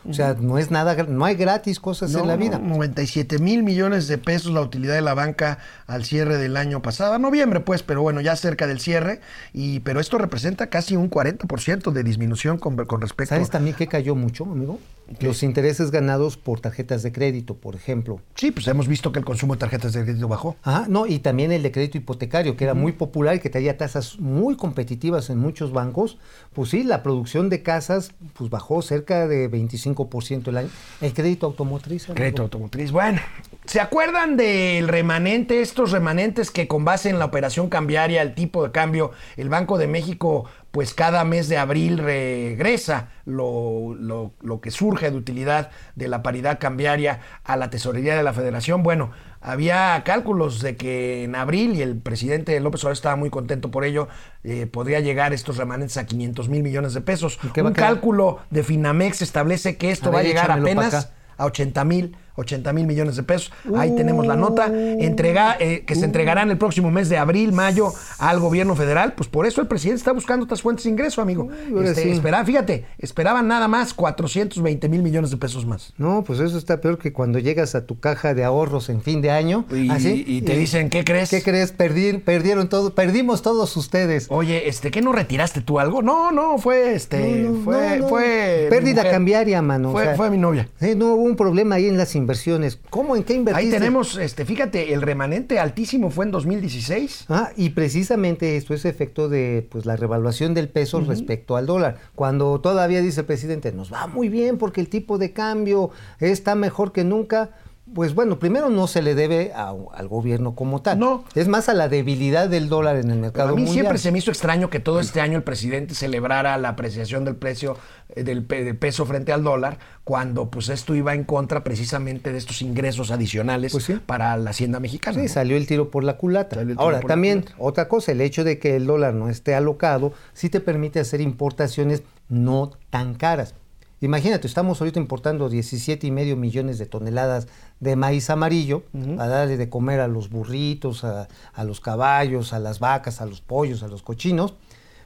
[0.07, 2.59] O sea, no es nada, no hay gratis cosas en la vida.
[2.59, 7.17] 97 mil millones de pesos la utilidad de la banca al cierre del año pasado,
[7.17, 9.19] noviembre pues, pero bueno, ya cerca del cierre,
[9.51, 13.87] y pero esto representa casi un 40% de disminución con, con respecto ¿Sabes también que
[13.87, 14.79] cayó mucho, amigo?
[15.19, 18.21] Los intereses ganados por tarjetas de crédito, por ejemplo.
[18.35, 20.55] Sí, pues hemos visto que el consumo de tarjetas de crédito bajó.
[20.63, 23.77] Ajá, no, y también el de crédito hipotecario, que era muy popular y que traía
[23.77, 26.17] tasas muy competitivas en muchos bancos.
[26.53, 30.69] Pues sí, la producción de casas pues bajó cerca de 25% el año.
[30.99, 32.05] El crédito automotriz.
[32.05, 32.15] amigo.
[32.15, 32.91] Crédito automotriz.
[32.91, 33.19] Bueno,
[33.65, 38.63] ¿se acuerdan del remanente, estos remanentes que con base en la operación cambiaria, el tipo
[38.63, 44.61] de cambio, el Banco de México, pues cada mes de abril regresa lo, lo- lo
[44.61, 48.83] que surge de utilidad de la paridad cambiaria a la tesorería de la federación?
[48.83, 49.11] Bueno,
[49.41, 53.83] había cálculos de que en abril, y el presidente López Obrador estaba muy contento por
[53.83, 54.07] ello,
[54.43, 57.39] eh, podría llegar estos remanentes a 500 mil millones de pesos.
[57.43, 61.11] ¿Y qué va Un cálculo de Finamex establece que esto A va a llegar apenas
[61.37, 63.51] a 80 mil 80 mil millones de pesos.
[63.75, 64.67] Ahí tenemos la nota.
[64.67, 69.13] Entrega, eh, que se entregarán el próximo mes de abril, mayo al gobierno federal.
[69.13, 71.49] Pues por eso el presidente está buscando otras fuentes de ingreso, amigo.
[71.83, 72.09] Este, sí.
[72.11, 75.93] espera- fíjate, esperaban nada más 420 mil millones de pesos más.
[75.97, 79.21] No, pues eso está peor que cuando llegas a tu caja de ahorros en fin
[79.21, 79.65] de año.
[79.71, 81.29] Y, así, y te dicen, ¿qué crees?
[81.29, 81.75] ¿Qué crees?
[81.77, 84.27] Perdí- perdieron todo, perdimos todos ustedes.
[84.29, 86.01] Oye, este, ¿qué no retiraste tú algo?
[86.01, 88.67] No, no, fue este, No, no, fue, no, fue.
[88.69, 89.89] Pérdida cambiaria, mano.
[89.89, 90.69] o Fue, sea, fue mi novia.
[90.79, 92.30] Sí, no hubo un problema ahí en las inversiones.
[92.31, 92.79] Inversiones.
[92.89, 93.15] ¿Cómo?
[93.15, 93.77] ¿En qué Ahí invertiste?
[93.77, 97.25] tenemos, este, fíjate, el remanente altísimo fue en 2016.
[97.29, 101.97] Ah, y precisamente esto es efecto de pues la revaluación del peso respecto al dólar.
[102.15, 106.55] Cuando todavía dice el presidente, nos va muy bien porque el tipo de cambio está
[106.55, 107.51] mejor que nunca.
[107.93, 110.97] Pues bueno, primero no se le debe a- al gobierno como tal.
[110.99, 111.25] No.
[111.35, 113.73] Es más a la debilidad del dólar en el mercado A mí mundial.
[113.73, 117.35] siempre se me hizo extraño que todo este año el presidente celebrara la apreciación del
[117.35, 117.77] precio
[118.15, 122.37] eh, del, del peso frente al dólar, cuando pues esto iba en contra precisamente de
[122.37, 123.99] estos ingresos adicionales Pues sí.
[124.05, 125.15] para la hacienda mexicana.
[125.17, 125.27] Sí, ¿no?
[125.29, 126.57] salió el tiro por la culata.
[126.77, 127.55] Ahora, también culata.
[127.59, 131.19] otra cosa, el hecho de que el dólar no esté alocado, sí te permite hacer
[131.21, 133.53] importaciones no tan caras.
[134.01, 137.47] Imagínate, estamos ahorita importando 17 y medio millones de toneladas
[137.79, 138.83] de maíz amarillo
[139.15, 143.27] para darle de comer a los burritos, a, a los caballos, a las vacas, a
[143.27, 144.55] los pollos, a los cochinos.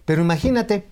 [0.05, 0.87] Pero imagínate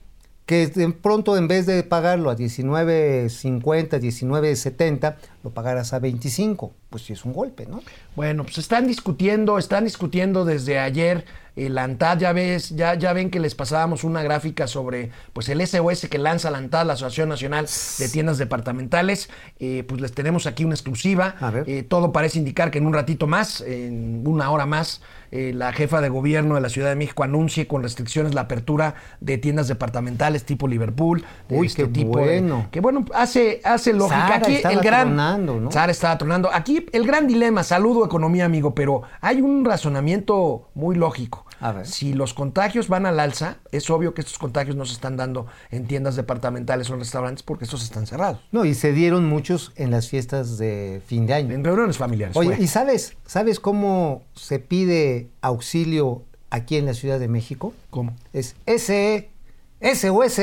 [0.46, 6.74] que de pronto en vez de pagarlo a 19.50, 19.70, lo pagaras a 25.
[6.90, 7.82] Pues sí es un golpe, ¿no?
[8.16, 11.26] Bueno, pues están discutiendo, están discutiendo desde ayer
[11.56, 15.66] el ANTAD, ya ves, ya, ya ven que les pasábamos una gráfica sobre pues el
[15.68, 17.68] SOS que lanza la ANTAD, la Asociación Nacional
[18.00, 19.30] de Tiendas Departamentales,
[19.60, 21.36] Eh, pues les tenemos aquí una exclusiva.
[21.40, 21.64] A ver.
[21.70, 25.72] Eh, todo parece indicar que en un ratito más, en una hora más, eh, la
[25.74, 29.68] jefa de gobierno de la Ciudad de México anuncie con restricciones la apertura de tiendas
[29.68, 31.24] departamentales tipo Liverpool.
[31.50, 32.68] de Uy, este qué tipo de- bueno.
[32.72, 34.28] que bueno, hace, hace lógica.
[34.28, 35.72] Sara aquí el gran, tronando, ¿no?
[35.72, 36.50] Sara estaba tronando.
[36.54, 41.46] Aquí el gran dilema, saludo economía, amigo, pero hay un razonamiento muy lógico.
[41.60, 41.88] A ver.
[41.88, 45.48] Si los contagios van al alza, es obvio que estos contagios no se están dando
[45.72, 48.40] en tiendas departamentales o en restaurantes porque estos están cerrados.
[48.52, 51.56] No, y se dieron muchos en las fiestas de fin de año.
[51.56, 52.36] En reuniones familiares.
[52.36, 52.64] Oye, fue.
[52.64, 57.74] ¿y sabes, sabes cómo se pide auxilio aquí en la Ciudad de México?
[57.90, 58.14] ¿Cómo?
[58.34, 59.30] Es S,
[59.82, 60.40] SOS,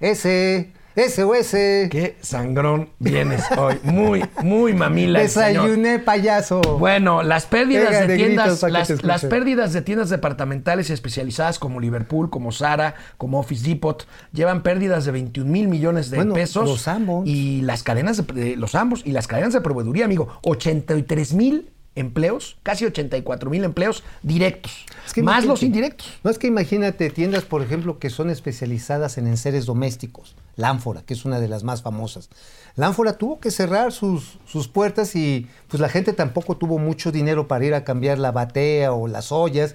[0.00, 1.50] S, SOS.
[1.50, 3.76] Qué sangrón vienes hoy.
[3.84, 5.26] Muy, muy mamila.
[5.28, 5.64] señor.
[5.66, 6.60] Desayuné, payaso.
[6.78, 11.58] Bueno, las pérdidas Pega de de tiendas, las, las pérdidas de tiendas departamentales y especializadas
[11.58, 16.34] como Liverpool, como Zara, como Office Depot, llevan pérdidas de 21 mil millones de Bueno,
[16.34, 16.68] pesos.
[16.68, 17.26] los ambos.
[17.26, 21.70] Y las cadenas de, de- los ambos y las cadenas de proveeduría, amigo, 83 mil
[21.94, 26.18] empleos, casi 84 mil empleos directos, Es que más los indirectos.
[26.22, 30.36] No es que imagínate tiendas, por ejemplo, que son especializadas en enseres domésticos.
[30.56, 32.28] Lánfora, que es una de las más famosas.
[32.76, 37.48] Lánfora tuvo que cerrar sus, sus puertas y pues la gente tampoco tuvo mucho dinero
[37.48, 39.74] para ir a cambiar la batea o las ollas.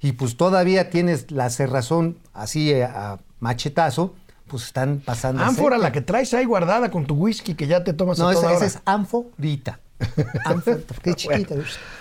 [0.00, 4.14] Y pues todavía tienes la cerrazón así eh, a machetazo,
[4.46, 5.42] pues están pasando.
[5.42, 8.32] Ánfora, la que traes ahí guardada con tu whisky que ya te tomas a No,
[8.32, 9.80] toda esa, esa es anforita.
[10.42, 11.56] Anforita, qué chiquita.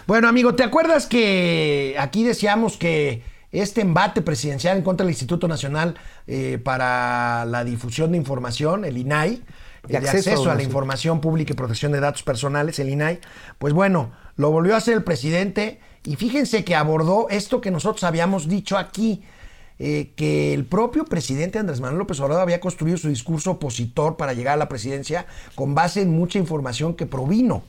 [0.08, 5.48] Bueno, amigo, ¿te acuerdas que aquí decíamos que este embate presidencial en contra del Instituto
[5.48, 5.96] Nacional
[6.28, 9.44] eh, para la Difusión de Información, el INAI,
[9.88, 12.80] eh, De de acceso acceso, a a la información pública y protección de datos personales,
[12.80, 13.20] el INAI,
[13.58, 18.04] pues bueno, lo volvió a hacer el presidente y fíjense que abordó esto que nosotros
[18.04, 19.24] habíamos dicho aquí.
[19.80, 24.34] eh, que el propio presidente Andrés Manuel López Obrador había construido su discurso opositor para
[24.34, 25.26] llegar a la presidencia
[25.56, 27.64] con base en mucha información que provino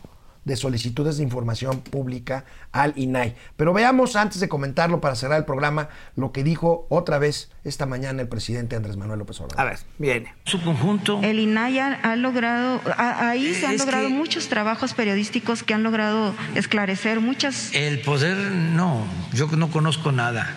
[0.45, 3.35] de solicitudes de información pública al INAI.
[3.57, 7.85] Pero veamos, antes de comentarlo para cerrar el programa, lo que dijo otra vez esta
[7.87, 9.61] mañana el presidente Andrés Manuel López Obrador.
[9.61, 10.35] A ver, viene.
[10.45, 11.21] Su conjunto.
[11.23, 15.63] El INAI ha, ha logrado, a- ahí se han Es logrado que- muchos trabajos periodísticos
[15.63, 20.55] que han logrado esclarecer muchas El poder, no, yo no conozco nada.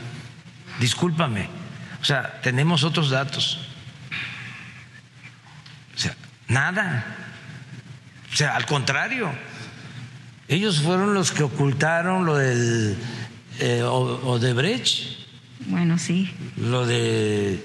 [0.79, 1.49] Discúlpame.
[2.01, 3.67] O sea, tenemos otros datos.
[5.95, 6.15] O sea,
[6.47, 7.05] nada.
[8.31, 9.29] O sea, al contrario.
[10.53, 12.95] Ellos fueron los que ocultaron lo del
[13.59, 15.17] eh, Odebrecht,
[15.65, 16.31] Bueno, sí.
[16.57, 17.59] lo de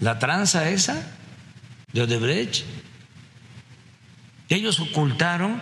[0.00, 1.10] la tranza esa
[1.94, 2.66] de Odebrecht.
[4.50, 5.58] Ellos ocultaron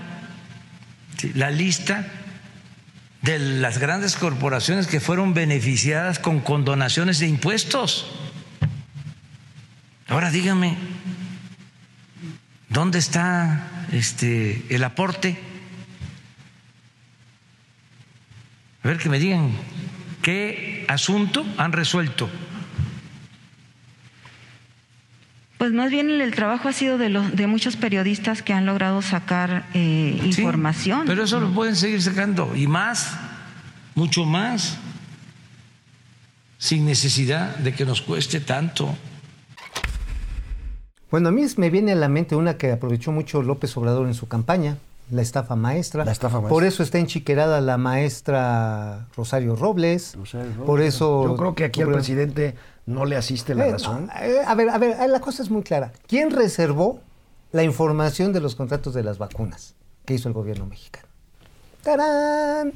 [1.34, 2.04] la lista
[3.20, 8.06] de las grandes corporaciones que fueron beneficiadas con condonaciones de impuestos.
[10.08, 10.76] Ahora dígame,
[12.70, 15.51] ¿dónde está este el aporte?
[18.82, 19.50] A ver que me digan
[20.22, 22.28] qué asunto han resuelto.
[25.58, 29.00] Pues más bien el, trabajo ha sido de, los, de muchos periodistas que han logrado
[29.00, 31.04] sacar eh, Sí, información.
[31.06, 33.16] pero eso lo pueden seguir sacando y más,
[33.94, 34.76] mucho más,
[36.58, 38.92] sin necesidad de que nos cueste tanto.
[41.12, 44.14] Bueno, a mí me viene a la mente una que aprovechó mucho López Obrador en
[44.14, 44.78] su campaña,
[45.12, 46.04] la estafa maestra.
[46.04, 46.48] La estafa maestra.
[46.48, 50.16] Por eso está enchiquerada la maestra Rosario Robles.
[50.66, 51.24] Por eso.
[51.28, 52.54] Yo creo que aquí al por- presidente
[52.86, 54.06] no le asiste la Eh, razón.
[54.06, 55.92] no, eh, a ver, a ver, la cosa es muy clara.
[56.08, 57.00] ¿Quién reservó
[57.52, 59.74] la información de los contratos de las vacunas?
[60.04, 61.06] que hizo el gobierno mexicano.
[61.82, 62.72] ¡Tarán!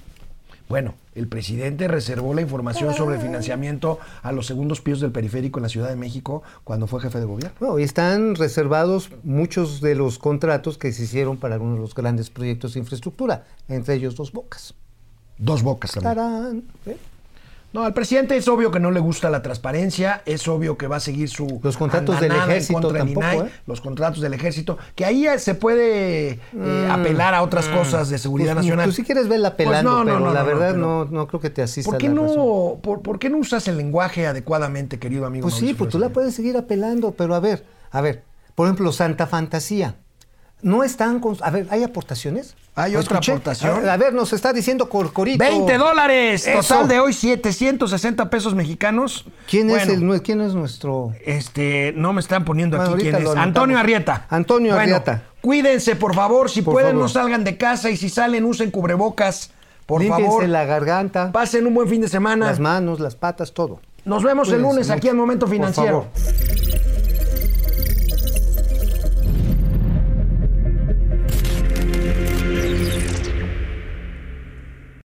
[0.69, 5.61] Bueno, el presidente reservó la información sobre el financiamiento a los segundos pisos del periférico
[5.61, 7.79] en la Ciudad de México cuando fue jefe de gobierno.
[7.79, 12.31] Y están reservados muchos de los contratos que se hicieron para algunos de los grandes
[12.31, 14.75] proyectos de infraestructura, entre ellos Dos Bocas.
[15.39, 16.15] Dos bocas también.
[16.15, 16.65] ¡Tarán!
[16.87, 16.97] ¿Eh?
[17.73, 20.97] No, al presidente es obvio que no le gusta la transparencia, es obvio que va
[20.97, 23.51] a seguir su Los contratos del ejército contra tampoco, INAI, ¿eh?
[23.67, 28.17] los contratos del ejército, que ahí eh, se puede eh, apelar a otras cosas de
[28.19, 28.87] seguridad Pues, nacional.
[28.87, 31.05] Tú si quieres verla pelando, Pues no, no, pero no, la no, verdad pero- no,
[31.05, 32.37] no creo que te asista ¿Por qué, la razón.
[32.37, 35.43] no, por, por qué no usas el lenguaje adecuadamente, querido amigo?
[35.49, 38.23] Pues sí, pues tú la puedes seguir apelando, pero a ver, a ver,
[38.55, 39.97] por ejemplo, Santa Fantasía.
[40.63, 41.37] No están con...
[41.43, 42.55] A ver, ¿hay aportaciones?
[42.75, 43.89] Hay ¿Lo otra aportación.
[43.89, 45.39] A, a ver, nos está diciendo Corcorito.
[45.39, 46.61] 20 dólares, Eso.
[46.61, 49.27] total de hoy 760 pesos mexicanos.
[49.49, 51.13] ¿Quién, es el, ¿Quién es nuestro...?
[51.25, 53.29] Este, no me están poniendo Bueno, aquí quién es.
[53.37, 54.27] Antonio Arrieta.
[54.29, 55.23] Antonio Bueno, Arrieta.
[55.41, 56.51] Cuídense, por favor.
[56.51, 57.03] Si Por pueden, favor.
[57.05, 57.91] no salgan de casa.
[57.91, 59.51] Y si salen, usen cubrebocas.
[59.87, 60.49] Por Límpiense favor.
[60.49, 62.47] la garganta, Pasen un buen fin de semana.
[62.47, 63.81] las manos, las patas, todo.
[64.05, 66.09] Nos vemos el lunes aquí en Momento Por Financiero.
[66.13, 66.96] favor.